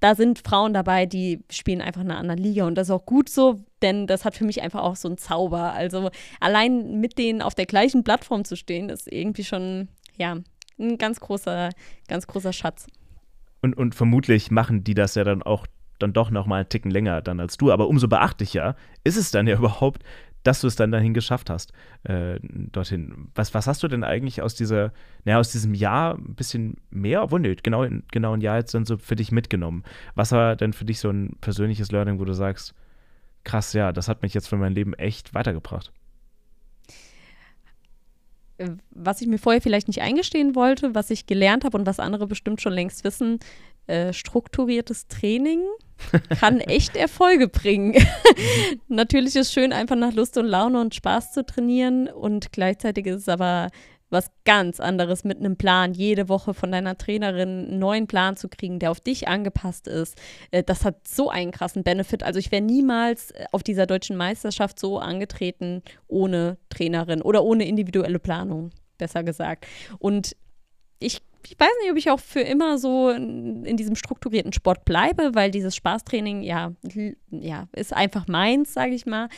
[0.00, 3.04] da sind Frauen dabei, die spielen einfach in einer anderen Liga und das ist auch
[3.04, 5.72] gut so, denn das hat für mich einfach auch so einen Zauber.
[5.72, 10.38] Also allein mit denen auf der gleichen Plattform zu stehen, ist irgendwie schon, ja,
[10.78, 11.70] ein ganz großer,
[12.08, 12.86] ganz großer Schatz.
[13.62, 15.66] Und, und vermutlich machen die das ja dann auch
[15.98, 18.74] dann doch noch mal einen Ticken länger dann als du, aber umso beachtlicher
[19.04, 20.02] ist es dann ja überhaupt,
[20.42, 21.72] dass du es dann dahin geschafft hast,
[22.04, 23.28] äh, dorthin.
[23.34, 24.92] Was, was hast du denn eigentlich aus dieser,
[25.24, 28.86] naja, aus diesem Jahr ein bisschen mehr, obwohl, nee, genau, genau ein Jahr jetzt dann
[28.86, 29.84] so für dich mitgenommen?
[30.14, 32.74] Was war denn für dich so ein persönliches Learning, wo du sagst,
[33.44, 35.92] krass, ja, das hat mich jetzt für mein Leben echt weitergebracht?
[38.90, 42.26] Was ich mir vorher vielleicht nicht eingestehen wollte, was ich gelernt habe und was andere
[42.26, 43.38] bestimmt schon längst wissen,
[43.86, 45.60] äh, strukturiertes Training
[46.40, 47.94] kann echt Erfolge bringen.
[48.88, 53.06] Natürlich ist es schön, einfach nach Lust und Laune und Spaß zu trainieren und gleichzeitig
[53.06, 53.68] ist es aber
[54.10, 58.48] was ganz anderes mit einem Plan, jede Woche von deiner Trainerin einen neuen Plan zu
[58.48, 60.20] kriegen, der auf dich angepasst ist.
[60.50, 62.22] Äh, das hat so einen krassen Benefit.
[62.22, 67.66] Also ich wäre niemals äh, auf dieser deutschen Meisterschaft so angetreten ohne Trainerin oder ohne
[67.66, 69.66] individuelle Planung, besser gesagt.
[69.98, 70.36] Und
[70.98, 75.34] ich ich weiß nicht, ob ich auch für immer so in, diesem strukturierten Sport bleibe,
[75.34, 76.72] weil dieses Spaßtraining, ja,
[77.30, 79.28] ja, ist einfach meins, sage ich mal.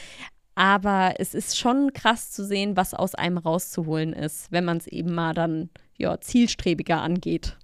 [0.55, 4.87] Aber es ist schon krass zu sehen, was aus einem rauszuholen ist, wenn man es
[4.87, 7.57] eben mal dann ja, zielstrebiger angeht.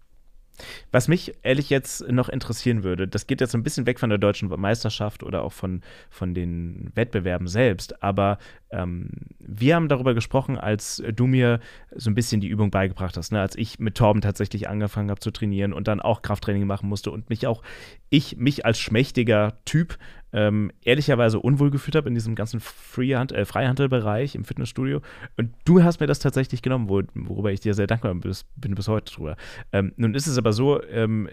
[0.92, 4.18] Was mich ehrlich jetzt noch interessieren würde, das geht jetzt ein bisschen weg von der
[4.18, 8.38] deutschen Meisterschaft oder auch von, von den Wettbewerben selbst, aber
[8.70, 11.60] ähm, wir haben darüber gesprochen, als du mir
[11.94, 13.40] so ein bisschen die Übung beigebracht hast, ne?
[13.40, 17.10] als ich mit Torben tatsächlich angefangen habe zu trainieren und dann auch Krafttraining machen musste
[17.10, 17.62] und mich auch,
[18.10, 19.98] ich mich als schmächtiger Typ
[20.32, 25.00] ähm, ehrlicherweise unwohl gefühlt habe in diesem ganzen Freehand äh, Freihandelbereich im Fitnessstudio.
[25.36, 28.74] Und du hast mir das tatsächlich genommen, wo, worüber ich dir sehr dankbar bin, bin
[28.74, 29.36] bis heute drüber.
[29.72, 31.28] Ähm, nun ist es aber so, ähm,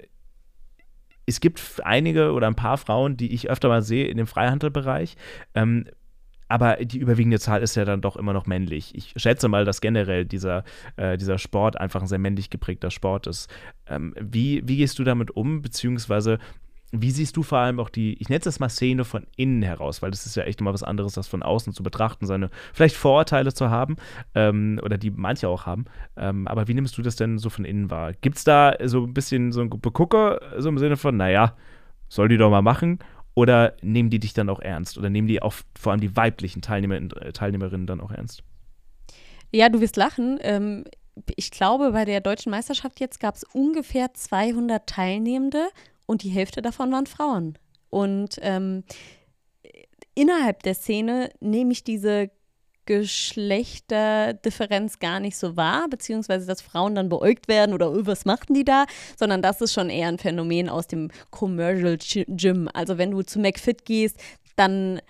[1.26, 5.16] es gibt einige oder ein paar Frauen, die ich öfter mal sehe in dem Freihandelbereich.
[5.56, 5.86] Ähm,
[6.48, 8.94] aber die überwiegende Zahl ist ja dann doch immer noch männlich.
[8.94, 10.64] Ich schätze mal, dass generell dieser,
[10.96, 13.50] äh, dieser Sport einfach ein sehr männlich geprägter Sport ist.
[13.88, 16.38] Ähm, wie, wie gehst du damit um, beziehungsweise
[17.02, 20.02] wie siehst du vor allem auch die, ich nenne es mal Szene von innen heraus,
[20.02, 22.96] weil das ist ja echt immer was anderes, das von außen zu betrachten, seine vielleicht
[22.96, 23.96] Vorurteile zu haben
[24.34, 25.86] ähm, oder die manche auch haben.
[26.18, 28.14] Ähm, aber wie nimmst du das denn so von innen wahr?
[28.14, 31.56] Gibt es da so ein bisschen so ein Begucker, so im Sinne von, naja,
[32.08, 33.00] soll die doch mal machen?
[33.34, 34.98] Oder nehmen die dich dann auch ernst?
[34.98, 38.44] Oder nehmen die auch vor allem die weiblichen Teilnehmer, äh, Teilnehmerinnen dann auch ernst?
[39.52, 40.40] Ja, du wirst lachen.
[40.42, 40.86] Ähm,
[41.36, 45.68] ich glaube, bei der deutschen Meisterschaft jetzt gab es ungefähr 200 Teilnehmende
[46.06, 47.58] und die Hälfte davon waren Frauen.
[47.90, 48.84] Und ähm,
[50.14, 52.30] innerhalb der Szene nehme ich diese
[52.86, 58.54] Geschlechterdifferenz gar nicht so wahr, beziehungsweise dass Frauen dann beäugt werden oder oh, was machten
[58.54, 58.86] die da,
[59.18, 61.98] sondern das ist schon eher ein Phänomen aus dem Commercial
[62.28, 62.70] Gym.
[62.74, 64.18] Also wenn du zu McFit gehst,
[64.56, 65.02] dann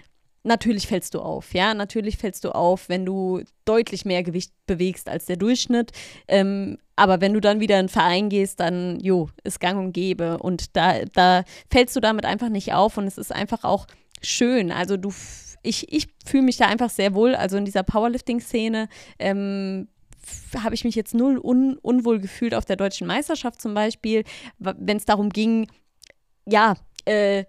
[0.45, 5.09] natürlich fällst du auf, ja, natürlich fällst du auf, wenn du deutlich mehr Gewicht bewegst
[5.09, 5.91] als der Durchschnitt.
[6.27, 9.91] Ähm, aber wenn du dann wieder in einen Verein gehst, dann, jo, ist gang und
[9.91, 10.37] gäbe.
[10.37, 13.87] Und da, da fällst du damit einfach nicht auf und es ist einfach auch
[14.21, 14.71] schön.
[14.71, 15.11] Also du,
[15.63, 17.35] ich, ich fühle mich da einfach sehr wohl.
[17.35, 18.87] Also in dieser Powerlifting-Szene
[19.19, 19.87] ähm,
[20.63, 24.23] habe ich mich jetzt null un, unwohl gefühlt auf der deutschen Meisterschaft zum Beispiel,
[24.59, 25.67] wenn es darum ging,
[26.45, 26.75] ja,
[27.05, 27.45] äh,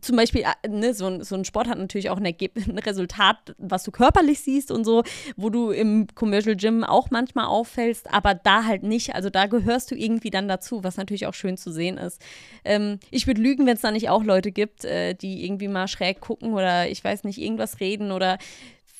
[0.00, 2.78] zum Beispiel, äh, ne, so, ein, so ein Sport hat natürlich auch ein, Ergebnis, ein
[2.78, 5.02] Resultat, was du körperlich siehst und so,
[5.36, 9.14] wo du im Commercial Gym auch manchmal auffällst, aber da halt nicht.
[9.14, 12.20] Also da gehörst du irgendwie dann dazu, was natürlich auch schön zu sehen ist.
[12.64, 15.88] Ähm, ich würde lügen, wenn es da nicht auch Leute gibt, äh, die irgendwie mal
[15.88, 18.38] schräg gucken oder ich weiß nicht, irgendwas reden oder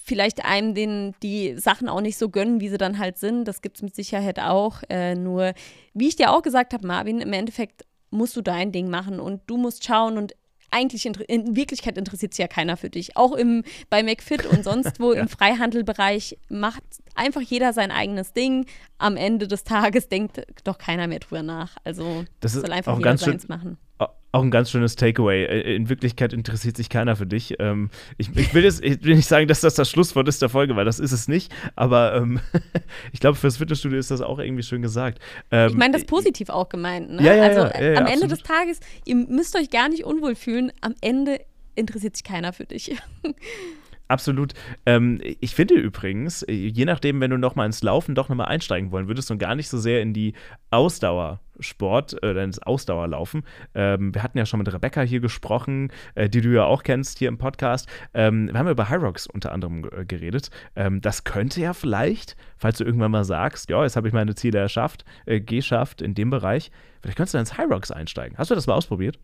[0.08, 3.44] vielleicht einem den die Sachen auch nicht so gönnen, wie sie dann halt sind.
[3.44, 4.82] Das gibt es mit Sicherheit auch.
[4.88, 5.52] Äh, nur,
[5.92, 9.42] wie ich dir auch gesagt habe, Marvin, im Endeffekt musst du dein Ding machen und
[9.46, 10.34] du musst schauen und
[10.70, 13.16] eigentlich in Wirklichkeit interessiert sich ja keiner für dich.
[13.16, 15.20] Auch im, bei McFit und sonst wo ja.
[15.20, 16.82] im Freihandelbereich macht
[17.14, 18.66] einfach jeder sein eigenes Ding.
[18.98, 21.76] Am Ende des Tages denkt doch keiner mehr drüber nach.
[21.84, 23.78] Also das soll einfach jeder seins machen
[24.32, 25.44] auch ein ganz schönes Takeaway.
[25.44, 27.56] Äh, in Wirklichkeit interessiert sich keiner für dich.
[27.58, 30.48] Ähm, ich, ich, will jetzt ich will nicht sagen, dass das das Schlusswort ist der
[30.48, 31.52] Folge, weil das ist es nicht.
[31.76, 32.40] Aber ähm,
[33.12, 35.18] ich glaube, fürs Fitnessstudio ist das auch irgendwie schön gesagt.
[35.50, 37.10] Ähm, ich meine das positiv auch gemeint.
[37.10, 37.22] Ne?
[37.22, 40.34] Ja, ja, also ja, ja, am Ende des Tages, ihr müsst euch gar nicht unwohl
[40.34, 40.72] fühlen.
[40.80, 41.40] Am Ende
[41.74, 42.96] interessiert sich keiner für dich.
[44.08, 44.54] Absolut.
[44.86, 48.44] Ähm, ich finde übrigens, je nachdem, wenn du noch mal ins Laufen doch noch mal
[48.44, 50.32] einsteigen wollen würdest und gar nicht so sehr in die
[50.70, 53.42] Ausdauersport äh, oder ins Ausdauerlaufen.
[53.74, 57.18] Ähm, wir hatten ja schon mit Rebecca hier gesprochen, äh, die du ja auch kennst
[57.18, 57.86] hier im Podcast.
[58.14, 60.50] Ähm, wir haben über High Rocks unter anderem äh, geredet.
[60.74, 64.34] Ähm, das könnte ja vielleicht, falls du irgendwann mal sagst, ja, jetzt habe ich meine
[64.34, 66.70] Ziele erschafft, äh, geschafft in dem Bereich,
[67.02, 68.38] vielleicht könntest du dann ins Rocks einsteigen.
[68.38, 69.18] Hast du das mal ausprobiert?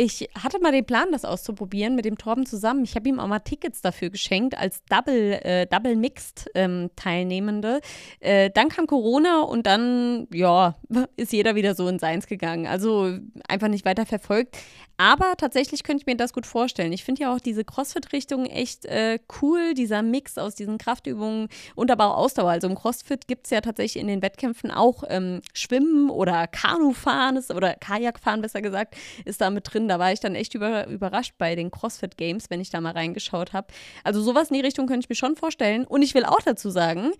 [0.00, 2.84] Ich hatte mal den Plan, das auszuprobieren mit dem Torben zusammen.
[2.84, 7.80] Ich habe ihm auch mal Tickets dafür geschenkt als Double, äh, Double Mixed ähm, Teilnehmende.
[8.20, 10.76] Äh, dann kam Corona und dann, ja,
[11.16, 12.68] ist jeder wieder so in seins gegangen.
[12.68, 13.18] Also
[13.48, 14.56] einfach nicht weiter verfolgt.
[15.00, 16.92] Aber tatsächlich könnte ich mir das gut vorstellen.
[16.92, 21.92] Ich finde ja auch diese CrossFit-Richtung echt äh, cool, dieser Mix aus diesen Kraftübungen und
[21.92, 22.50] aber auch Ausdauer.
[22.50, 27.38] Also im CrossFit gibt es ja tatsächlich in den Wettkämpfen auch ähm, Schwimmen oder Kanufahren
[27.54, 31.34] oder Kajakfahren, besser gesagt, ist da mit drin da war ich dann echt über, überrascht
[31.38, 33.68] bei den CrossFit Games, wenn ich da mal reingeschaut habe.
[34.02, 35.84] Also sowas in die Richtung könnte ich mir schon vorstellen.
[35.84, 37.12] Und ich will auch dazu sagen,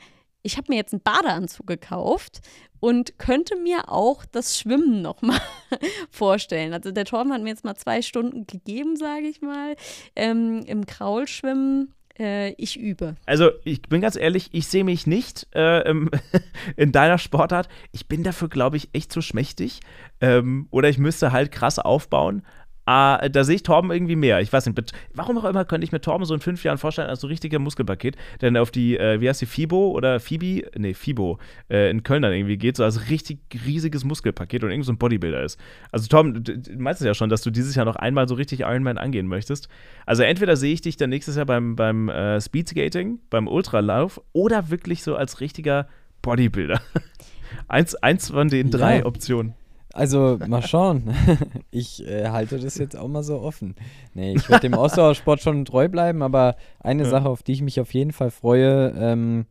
[0.42, 2.40] ich habe mir jetzt einen Badeanzug gekauft
[2.80, 5.40] und könnte mir auch das Schwimmen noch mal
[6.10, 6.72] vorstellen.
[6.72, 9.76] Also der Torben hat mir jetzt mal zwei Stunden gegeben, sage ich mal,
[10.14, 13.16] ähm, im Kraulschwimmen äh, ich übe.
[13.26, 15.88] Also ich bin ganz ehrlich, ich sehe mich nicht äh,
[16.76, 17.68] in deiner Sportart.
[17.92, 19.80] Ich bin dafür, glaube ich, echt zu schmächtig.
[20.20, 22.42] Ähm, oder ich müsste halt krass aufbauen.
[22.88, 24.40] Uh, da sehe ich Torben irgendwie mehr.
[24.40, 27.10] Ich weiß nicht, warum auch immer könnte ich mir Torben so in fünf Jahren vorstellen
[27.10, 30.94] als so richtiger Muskelpaket, denn auf die, äh, wie heißt die, FIBO oder Fibi, nee,
[30.94, 34.92] FIBO, äh, in Köln dann irgendwie geht, so als richtig riesiges Muskelpaket und irgendwie so
[34.92, 35.60] ein Bodybuilder ist.
[35.92, 38.36] Also Torben, du, du meinst es ja schon, dass du dieses Jahr noch einmal so
[38.36, 39.68] richtig Ironman angehen möchtest.
[40.06, 44.70] Also entweder sehe ich dich dann nächstes Jahr beim, beim äh, Speedskating, beim Ultralauf oder
[44.70, 45.88] wirklich so als richtiger
[46.22, 46.80] Bodybuilder.
[47.68, 49.04] eins, eins von den drei ja.
[49.04, 49.52] Optionen.
[49.98, 51.14] Also mal schauen.
[51.70, 53.74] Ich äh, halte das jetzt auch mal so offen.
[54.14, 57.10] Nee, ich werde dem Ausdauersport schon treu bleiben, aber eine ja.
[57.10, 59.46] Sache, auf die ich mich auf jeden Fall freue, ähm,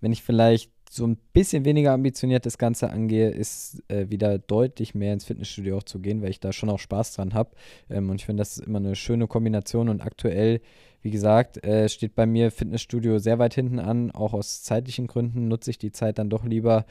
[0.00, 4.96] wenn ich vielleicht so ein bisschen weniger ambitioniert das Ganze angehe, ist äh, wieder deutlich
[4.96, 7.50] mehr ins Fitnessstudio auch zu gehen, weil ich da schon auch Spaß dran habe.
[7.88, 9.88] Ähm, und ich finde, das ist immer eine schöne Kombination.
[9.88, 10.60] Und aktuell,
[11.02, 14.10] wie gesagt, äh, steht bei mir Fitnessstudio sehr weit hinten an.
[14.10, 16.86] Auch aus zeitlichen Gründen nutze ich die Zeit dann doch lieber,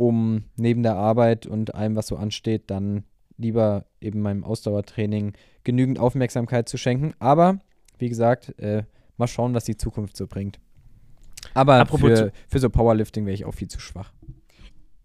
[0.00, 3.04] um neben der Arbeit und allem, was so ansteht, dann
[3.36, 7.12] lieber eben meinem Ausdauertraining genügend Aufmerksamkeit zu schenken.
[7.18, 7.58] Aber
[7.98, 8.84] wie gesagt, äh,
[9.18, 10.58] mal schauen, was die Zukunft so bringt.
[11.52, 14.14] Aber für, für so Powerlifting wäre ich auch viel zu schwach.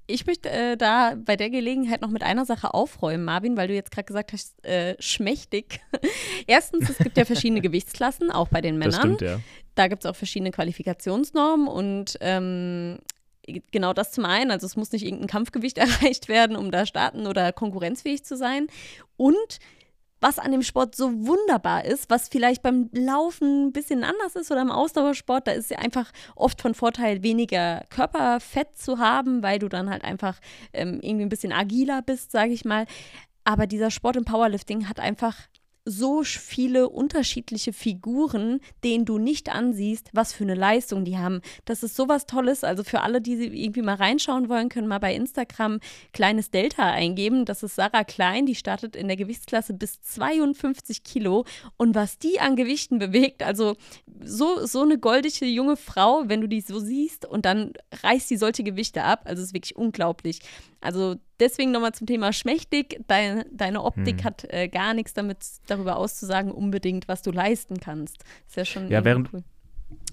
[0.07, 3.73] Ich möchte äh, da bei der Gelegenheit noch mit einer Sache aufräumen, Marvin, weil du
[3.73, 5.81] jetzt gerade gesagt hast, äh, schmächtig.
[6.47, 8.91] Erstens, es gibt ja verschiedene Gewichtsklassen, auch bei den Männern.
[8.91, 9.39] Das stimmt, ja.
[9.73, 12.99] Da gibt es auch verschiedene Qualifikationsnormen und ähm,
[13.71, 17.27] genau das zum einen, also es muss nicht irgendein Kampfgewicht erreicht werden, um da starten
[17.27, 18.67] oder konkurrenzfähig zu sein.
[19.17, 19.59] Und
[20.21, 24.49] was an dem Sport so wunderbar ist, was vielleicht beim Laufen ein bisschen anders ist
[24.49, 29.59] oder im Ausdauersport, da ist ja einfach oft von Vorteil, weniger Körperfett zu haben, weil
[29.59, 30.39] du dann halt einfach
[30.73, 32.85] ähm, irgendwie ein bisschen agiler bist, sage ich mal.
[33.43, 35.35] Aber dieser Sport im Powerlifting hat einfach
[35.85, 41.41] so viele unterschiedliche Figuren, denen du nicht ansiehst, was für eine Leistung die haben.
[41.65, 42.63] Das ist sowas Tolles.
[42.63, 45.79] Also für alle, die irgendwie mal reinschauen wollen, können mal bei Instagram
[46.11, 47.45] kleines Delta eingeben.
[47.45, 51.45] Das ist Sarah Klein, die startet in der Gewichtsklasse bis 52 Kilo.
[51.77, 53.75] Und was die an Gewichten bewegt, also
[54.23, 57.73] so, so eine goldige junge Frau, wenn du die so siehst und dann
[58.03, 59.21] reißt sie solche Gewichte ab.
[59.25, 60.39] Also es ist wirklich unglaublich.
[60.85, 63.01] Also deswegen nochmal zum Thema schmächtig.
[63.07, 64.23] Deine, deine Optik hm.
[64.23, 68.23] hat äh, gar nichts damit darüber auszusagen, unbedingt, was du leisten kannst.
[68.47, 69.43] Ist ja schon ja, während, cool.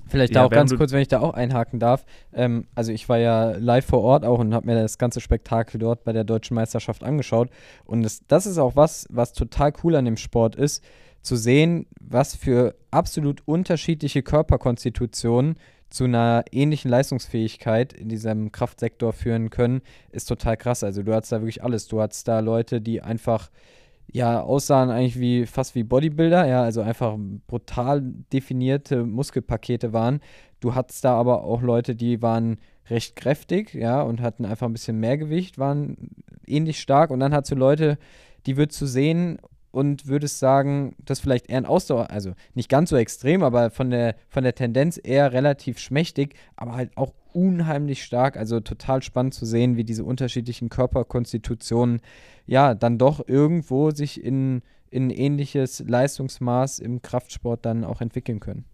[0.08, 2.04] Vielleicht ja, da auch ganz kurz, wenn ich da auch einhaken darf.
[2.32, 5.78] Ähm, also ich war ja live vor Ort auch und habe mir das ganze Spektakel
[5.78, 7.50] dort bei der deutschen Meisterschaft angeschaut.
[7.84, 10.84] Und das, das ist auch was, was total cool an dem Sport ist,
[11.22, 15.56] zu sehen, was für absolut unterschiedliche Körperkonstitutionen
[15.93, 20.82] zu einer ähnlichen Leistungsfähigkeit in diesem Kraftsektor führen können, ist total krass.
[20.82, 21.86] Also du hast da wirklich alles.
[21.86, 23.51] Du hast da Leute, die einfach
[24.11, 27.16] ja aussahen eigentlich wie fast wie Bodybuilder, ja, also einfach
[27.47, 30.20] brutal definierte Muskelpakete waren.
[30.61, 34.72] Du hattest da aber auch Leute, die waren recht kräftig, ja, und hatten einfach ein
[34.72, 35.97] bisschen mehr Gewicht, waren
[36.47, 37.11] ähnlich stark.
[37.11, 37.99] Und dann hast du Leute,
[38.47, 39.38] die würdest du sehen
[39.72, 43.90] und würdest sagen, das vielleicht eher ein Ausdauer, also nicht ganz so extrem, aber von
[43.90, 48.36] der, von der Tendenz eher relativ schmächtig, aber halt auch unheimlich stark.
[48.36, 52.00] Also total spannend zu sehen, wie diese unterschiedlichen Körperkonstitutionen
[52.46, 58.66] ja dann doch irgendwo sich in, in ähnliches Leistungsmaß im Kraftsport dann auch entwickeln können.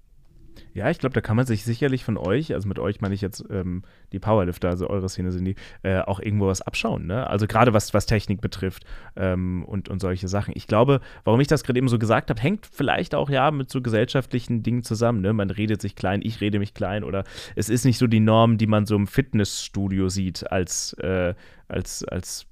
[0.75, 3.21] Ja, ich glaube, da kann man sich sicherlich von euch, also mit euch meine ich
[3.21, 3.83] jetzt ähm,
[4.13, 7.07] die Powerlifter, also eure Szene sind die, äh, auch irgendwo was abschauen.
[7.07, 7.27] Ne?
[7.27, 8.85] Also gerade was, was Technik betrifft
[9.17, 10.53] ähm, und, und solche Sachen.
[10.57, 13.71] Ich glaube, warum ich das gerade eben so gesagt habe, hängt vielleicht auch ja mit
[13.71, 15.21] so gesellschaftlichen Dingen zusammen.
[15.21, 15.33] Ne?
[15.33, 17.25] Man redet sich klein, ich rede mich klein oder
[17.57, 21.35] es ist nicht so die Norm, die man so im Fitnessstudio sieht als äh,
[21.69, 22.47] als, als,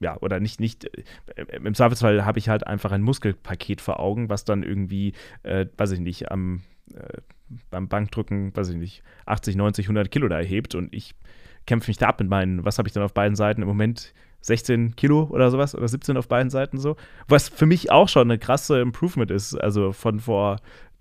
[0.00, 0.84] ja, oder nicht, nicht,
[1.36, 5.12] äh, im Zweifelsfall habe ich halt einfach ein Muskelpaket vor Augen, was dann irgendwie,
[5.44, 6.62] äh, weiß ich nicht, am
[6.94, 7.20] äh,
[7.70, 11.14] beim Bankdrücken, weiß ich nicht, 80, 90, 100 Kilo da erhebt und ich
[11.66, 14.14] kämpfe mich da ab mit meinen, was habe ich dann auf beiden Seiten im Moment?
[14.40, 16.96] 16 Kilo oder sowas oder 17 auf beiden Seiten so.
[17.26, 20.58] Was für mich auch schon eine krasse Improvement ist, also von vor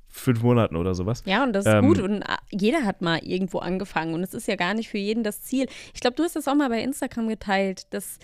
[0.07, 1.23] fünf Monaten oder sowas.
[1.25, 4.33] Ja, und das ist ähm, gut und äh, jeder hat mal irgendwo angefangen und es
[4.33, 5.67] ist ja gar nicht für jeden das Ziel.
[5.93, 8.17] Ich glaube, du hast das auch mal bei Instagram geteilt, dass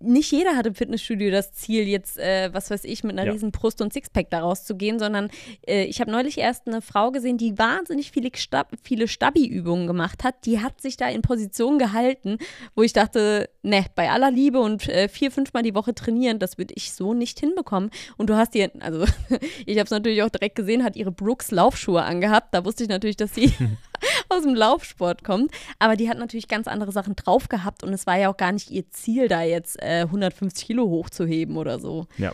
[0.00, 3.32] nicht jeder hat im Fitnessstudio das Ziel, jetzt, äh, was weiß ich, mit einer ja.
[3.32, 5.30] riesen Brust- und Sixpack da rauszugehen, sondern
[5.66, 10.24] äh, ich habe neulich erst eine Frau gesehen, die wahnsinnig viele, Stab viele Stabi-Übungen gemacht
[10.24, 10.44] hat.
[10.44, 12.36] Die hat sich da in Position gehalten,
[12.74, 16.58] wo ich dachte, ne, bei aller Liebe und äh, vier, fünfmal die Woche trainieren, das
[16.58, 17.90] würde ich so nicht hinbekommen.
[18.18, 19.04] Und du hast ihr, also
[19.66, 22.54] ich habe es natürlich auch direkt gesehen, hat ihre Brooks-Laufschuhe angehabt.
[22.54, 23.52] Da wusste ich natürlich, dass sie
[24.32, 25.52] aus dem Laufsport kommt.
[25.78, 28.52] Aber die hat natürlich ganz andere Sachen drauf gehabt und es war ja auch gar
[28.52, 32.06] nicht ihr Ziel, da jetzt äh, 150 Kilo hochzuheben oder so.
[32.18, 32.32] Ja.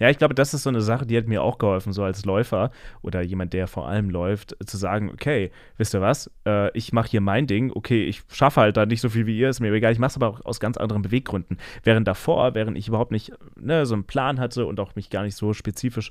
[0.00, 2.24] Ja, ich glaube, das ist so eine Sache, die hat mir auch geholfen, so als
[2.24, 2.72] Läufer
[3.02, 7.10] oder jemand, der vor allem läuft, zu sagen, okay, wisst ihr was, äh, ich mache
[7.10, 9.72] hier mein Ding, okay, ich schaffe halt da nicht so viel wie ihr, ist mir
[9.72, 11.58] egal, ich mache es aber auch aus ganz anderen Beweggründen.
[11.84, 15.22] Während davor, während ich überhaupt nicht ne, so einen Plan hatte und auch mich gar
[15.22, 16.10] nicht so spezifisch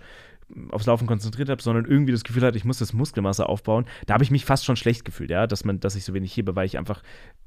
[0.71, 4.13] aufs Laufen konzentriert habe, sondern irgendwie das Gefühl hatte, ich muss das Muskelmasse aufbauen, da
[4.13, 6.55] habe ich mich fast schon schlecht gefühlt, ja, dass man, dass ich so wenig hebe,
[6.55, 7.01] weil ich einfach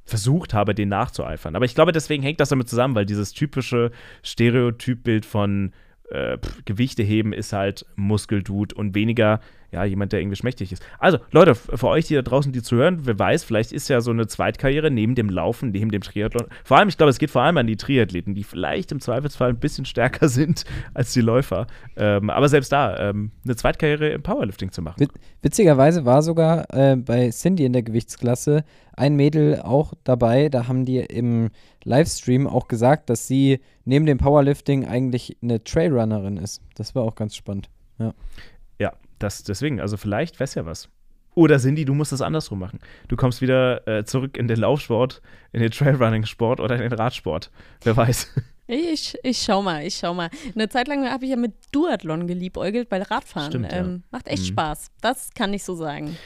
[0.05, 1.57] versucht habe, den nachzueifern.
[1.57, 3.91] Aber ich glaube, deswegen hängt das damit zusammen, weil dieses typische
[4.23, 5.73] Stereotypbild von
[6.11, 9.41] äh, Gewichte heben ist halt Muskeldude und weniger
[9.75, 10.83] ja, jemand, der irgendwie schmächtig ist.
[11.01, 14.01] Also, Leute, für euch, die da draußen, die zu hören, wer weiß, vielleicht ist ja
[14.01, 16.47] so eine Zweitkarriere neben dem Laufen, neben dem Triathlon.
[16.63, 19.51] Vor allem, ich glaube, es geht vor allem an die Triathleten, die vielleicht im Zweifelsfall
[19.51, 20.65] ein bisschen stärker sind
[20.95, 21.67] als die Läufer.
[21.97, 25.09] Ähm, aber selbst da, ähm, eine Zweitkarriere im Powerlifting zu machen.
[25.43, 28.65] Witzigerweise war sogar äh, bei Cindy in der Gewichtsklasse
[28.97, 30.49] ein Mädel auch dabei.
[30.49, 31.51] Da haben die im
[31.83, 36.63] Livestream auch gesagt, dass sie neben dem Powerlifting eigentlich eine Trailrunnerin ist.
[36.77, 37.69] Das war auch ganz spannend.
[37.99, 38.15] Ja
[39.19, 40.89] das, deswegen, also vielleicht wäre ja was.
[41.35, 42.79] Oder Cindy, du musst es andersrum machen.
[43.09, 45.21] Du kommst wieder äh, zurück in den Laufsport,
[45.53, 47.51] in den Trailrunning-Sport oder in den Radsport.
[47.83, 48.31] Wer weiß.
[48.67, 50.31] Ich, ich schau mal, ich schau mal.
[50.55, 53.79] Eine Zeit lang habe ich ja mit Duathlon geliebäugelt, weil Radfahren Stimmt, ja.
[53.79, 54.53] ähm, macht echt mhm.
[54.53, 54.91] Spaß.
[55.03, 56.17] Das kann ich so sagen.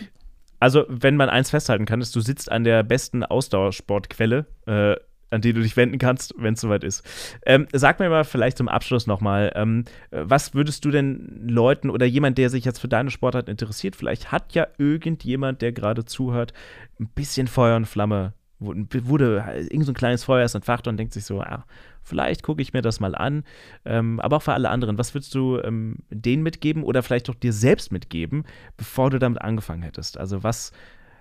[0.61, 4.95] Also, wenn man eins festhalten kann, ist, du sitzt an der besten Ausdauersportquelle äh,
[5.31, 7.05] an die du dich wenden kannst, wenn es soweit ist.
[7.45, 12.07] Ähm, sag mir mal vielleicht zum Abschluss nochmal, ähm, was würdest du denn Leuten oder
[12.07, 16.53] jemand, der sich jetzt für deine Sportart interessiert, vielleicht hat ja irgendjemand, der gerade zuhört,
[17.01, 21.13] ein bisschen Feuer und Flamme, wurde, irgend so ein kleines Feuer ist entfacht und denkt
[21.13, 21.65] sich so, ah,
[22.03, 23.45] vielleicht gucke ich mir das mal an.
[23.85, 27.35] Ähm, aber auch für alle anderen, was würdest du ähm, denen mitgeben oder vielleicht auch
[27.35, 28.45] dir selbst mitgeben,
[28.77, 30.19] bevor du damit angefangen hättest?
[30.19, 30.73] Also was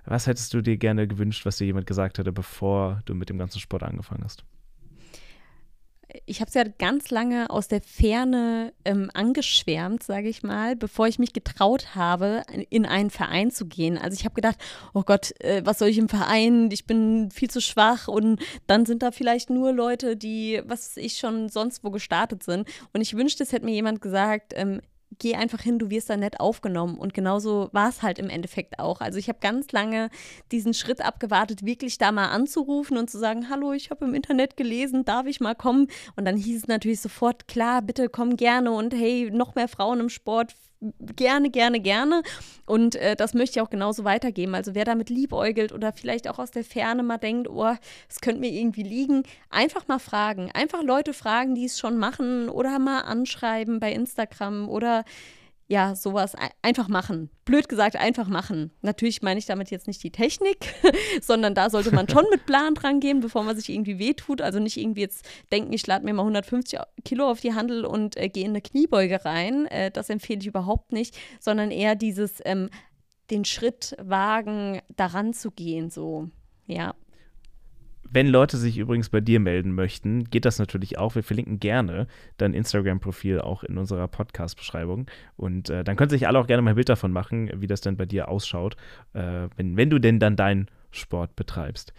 [0.07, 3.37] was hättest du dir gerne gewünscht, was dir jemand gesagt hätte, bevor du mit dem
[3.37, 4.45] ganzen Sport angefangen hast?
[6.25, 11.07] ich habe es ja ganz lange aus der Ferne ähm, angeschwärmt, sage ich mal, bevor
[11.07, 13.97] ich mich getraut habe, in einen Verein zu gehen.
[13.97, 14.57] Also ich habe gedacht,
[14.93, 16.69] oh Gott, äh, was soll ich im Verein?
[16.71, 21.17] Ich bin viel zu schwach und dann sind da vielleicht nur Leute, die, was ich
[21.17, 22.67] schon sonst wo gestartet sind.
[22.93, 24.81] Und ich wünschte, es hätte mir jemand gesagt, ähm,
[25.19, 26.97] geh einfach hin, du wirst da nett aufgenommen.
[26.97, 29.01] Und genauso war es halt im Endeffekt auch.
[29.01, 30.09] Also ich habe ganz lange
[30.51, 34.57] diesen Schritt abgewartet, wirklich da mal anzurufen und zu sagen, hallo, ich habe im Internet
[34.57, 35.87] gelesen, darf ich mal kommen?
[36.15, 39.99] Und dann hieß es natürlich sofort, klar, bitte komm gerne und hey, noch mehr Frauen
[39.99, 40.53] im Sport,
[41.15, 42.23] gerne, gerne, gerne.
[42.65, 44.55] Und äh, das möchte ich auch genauso weitergeben.
[44.55, 47.75] Also wer damit liebäugelt oder vielleicht auch aus der Ferne mal denkt, oh,
[48.09, 50.51] es könnte mir irgendwie liegen, einfach mal fragen.
[50.53, 55.03] Einfach Leute fragen, die es schon machen oder mal anschreiben bei Instagram oder
[55.69, 57.29] ja, sowas einfach machen.
[57.43, 58.71] Blöd gesagt, einfach machen.
[58.81, 60.73] Natürlich meine ich damit jetzt nicht die Technik,
[61.21, 64.41] sondern da sollte man schon mit Plan dran gehen, bevor man sich irgendwie wehtut.
[64.41, 68.15] Also nicht irgendwie jetzt denken, ich lade mir mal 150 Kilo auf die Handel und
[68.15, 69.65] äh, gehe in eine Kniebeuge rein.
[69.65, 72.69] Äh, das empfehle ich überhaupt nicht, sondern eher dieses ähm,
[73.29, 76.29] den Schritt wagen, daran zu gehen, so.
[76.65, 76.95] Ja.
[78.11, 81.15] Wenn Leute sich übrigens bei dir melden möchten, geht das natürlich auch.
[81.15, 85.07] Wir verlinken gerne dein Instagram-Profil auch in unserer Podcast-Beschreibung.
[85.35, 87.81] Und äh, dann können sich alle auch gerne mal ein Bild davon machen, wie das
[87.81, 88.75] dann bei dir ausschaut,
[89.13, 91.93] äh, wenn, wenn du denn dann deinen Sport betreibst.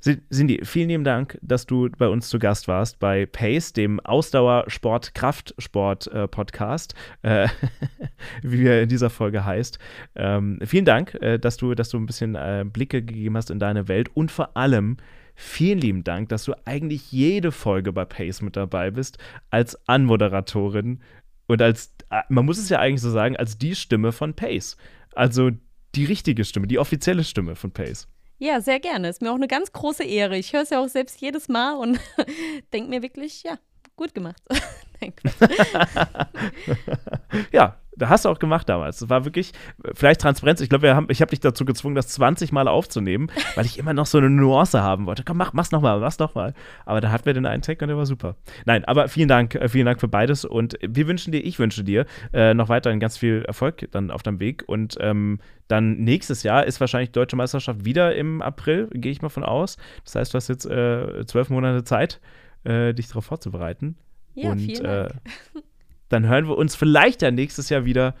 [0.00, 6.94] Cindy, vielen lieben Dank, dass du bei uns zu Gast warst bei PACE, dem Ausdauer-Sport-Kraftsport-Podcast,
[7.22, 7.48] äh, äh,
[8.42, 9.80] wie er in dieser Folge heißt.
[10.14, 13.58] Ähm, vielen Dank, äh, dass, du, dass du ein bisschen äh, Blicke gegeben hast in
[13.58, 14.98] deine Welt und vor allem
[15.40, 19.18] Vielen lieben Dank, dass du eigentlich jede Folge bei Pace mit dabei bist,
[19.50, 21.00] als Anmoderatorin
[21.46, 24.76] und als, äh, man muss es ja eigentlich so sagen, als die Stimme von Pace.
[25.14, 25.50] Also
[25.94, 28.08] die richtige Stimme, die offizielle Stimme von Pace.
[28.38, 29.08] Ja, sehr gerne.
[29.08, 30.36] Ist mir auch eine ganz große Ehre.
[30.36, 32.00] Ich höre es ja auch selbst jedes Mal und
[32.72, 33.60] denke mir wirklich, ja,
[33.94, 34.42] gut gemacht.
[37.52, 38.98] ja, da hast du auch gemacht damals.
[38.98, 39.52] Das war wirklich,
[39.94, 40.60] vielleicht Transparenz.
[40.60, 44.06] Ich glaube, ich habe dich dazu gezwungen, das 20 Mal aufzunehmen, weil ich immer noch
[44.06, 45.24] so eine Nuance haben wollte.
[45.24, 46.54] Komm, mach, mach's nochmal, mach's nochmal.
[46.84, 48.36] Aber da hatten wir den einen Tag und der war super.
[48.64, 51.84] Nein, aber vielen Dank, äh, vielen Dank für beides und wir wünschen dir, ich wünsche
[51.84, 55.38] dir äh, noch weiterhin ganz viel Erfolg dann auf deinem Weg und ähm,
[55.68, 59.44] dann nächstes Jahr ist wahrscheinlich die Deutsche Meisterschaft wieder im April, gehe ich mal von
[59.44, 59.76] aus.
[60.04, 62.20] Das heißt, du hast jetzt äh, zwölf Monate Zeit,
[62.64, 63.96] äh, dich darauf vorzubereiten.
[64.34, 65.10] Ja, und, vielen Dank.
[65.54, 65.60] Äh,
[66.08, 68.14] dann hören wir uns vielleicht ja nächstes Jahr wieder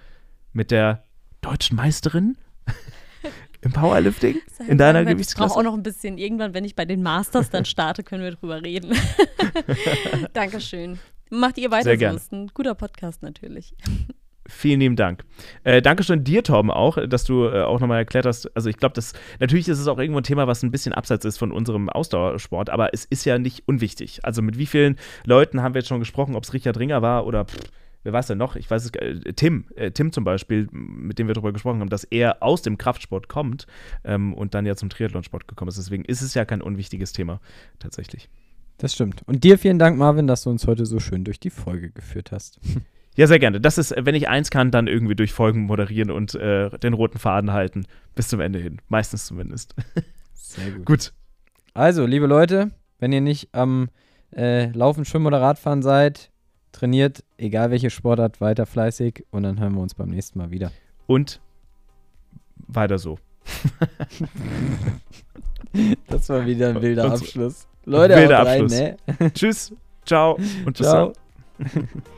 [0.52, 1.04] mit der
[1.40, 2.36] deutschen Meisterin
[3.60, 4.36] im Powerlifting
[4.66, 5.48] in deiner Gewichtsklasse.
[5.48, 6.18] Ich brauche auch noch ein bisschen.
[6.18, 8.96] Irgendwann, wenn ich bei den Masters dann starte, können wir drüber reden.
[10.32, 10.98] Dankeschön.
[11.30, 12.16] Macht ihr weiter, Sehr gerne.
[12.16, 13.74] ist ein guter Podcast natürlich.
[14.50, 15.24] Vielen lieben Dank.
[15.62, 18.54] Äh, Dankeschön dir, Torben, auch, dass du äh, auch nochmal erklärt hast.
[18.56, 21.26] Also, ich glaube, das natürlich ist es auch irgendwo ein Thema, was ein bisschen abseits
[21.26, 24.20] ist von unserem Ausdauersport, aber es ist ja nicht unwichtig.
[24.24, 24.96] Also, mit wie vielen
[25.26, 27.58] Leuten haben wir jetzt schon gesprochen, ob es Richard Ringer war oder pff,
[28.04, 28.56] wer weiß denn noch?
[28.56, 31.90] Ich weiß es, äh, Tim, äh, Tim zum Beispiel, mit dem wir darüber gesprochen haben,
[31.90, 33.66] dass er aus dem Kraftsport kommt
[34.02, 35.76] ähm, und dann ja zum Triathlonsport gekommen ist.
[35.76, 37.40] Deswegen ist es ja kein unwichtiges Thema
[37.78, 38.30] tatsächlich.
[38.78, 39.22] Das stimmt.
[39.26, 42.32] Und dir vielen Dank, Marvin, dass du uns heute so schön durch die Folge geführt
[42.32, 42.60] hast.
[43.18, 43.60] Ja, sehr gerne.
[43.60, 47.18] Das ist, wenn ich eins kann, dann irgendwie durch Folgen moderieren und äh, den roten
[47.18, 47.84] Faden halten.
[48.14, 48.80] Bis zum Ende hin.
[48.86, 49.74] Meistens zumindest.
[50.34, 50.86] Sehr gut.
[50.86, 51.12] Gut.
[51.74, 53.88] Also, liebe Leute, wenn ihr nicht am
[54.36, 56.30] äh, Laufen, Schwimmen oder Radfahren seid,
[56.70, 60.70] trainiert, egal welche Sportart, weiter fleißig und dann hören wir uns beim nächsten Mal wieder.
[61.08, 61.40] Und
[62.68, 63.18] weiter so.
[66.06, 67.68] Das war wieder ein wilder Abschluss.
[67.84, 68.80] Leute, Wilder haut rein, Abschluss.
[68.80, 69.32] ne?
[69.34, 69.74] Tschüss,
[70.06, 71.12] ciao und bis Ciao.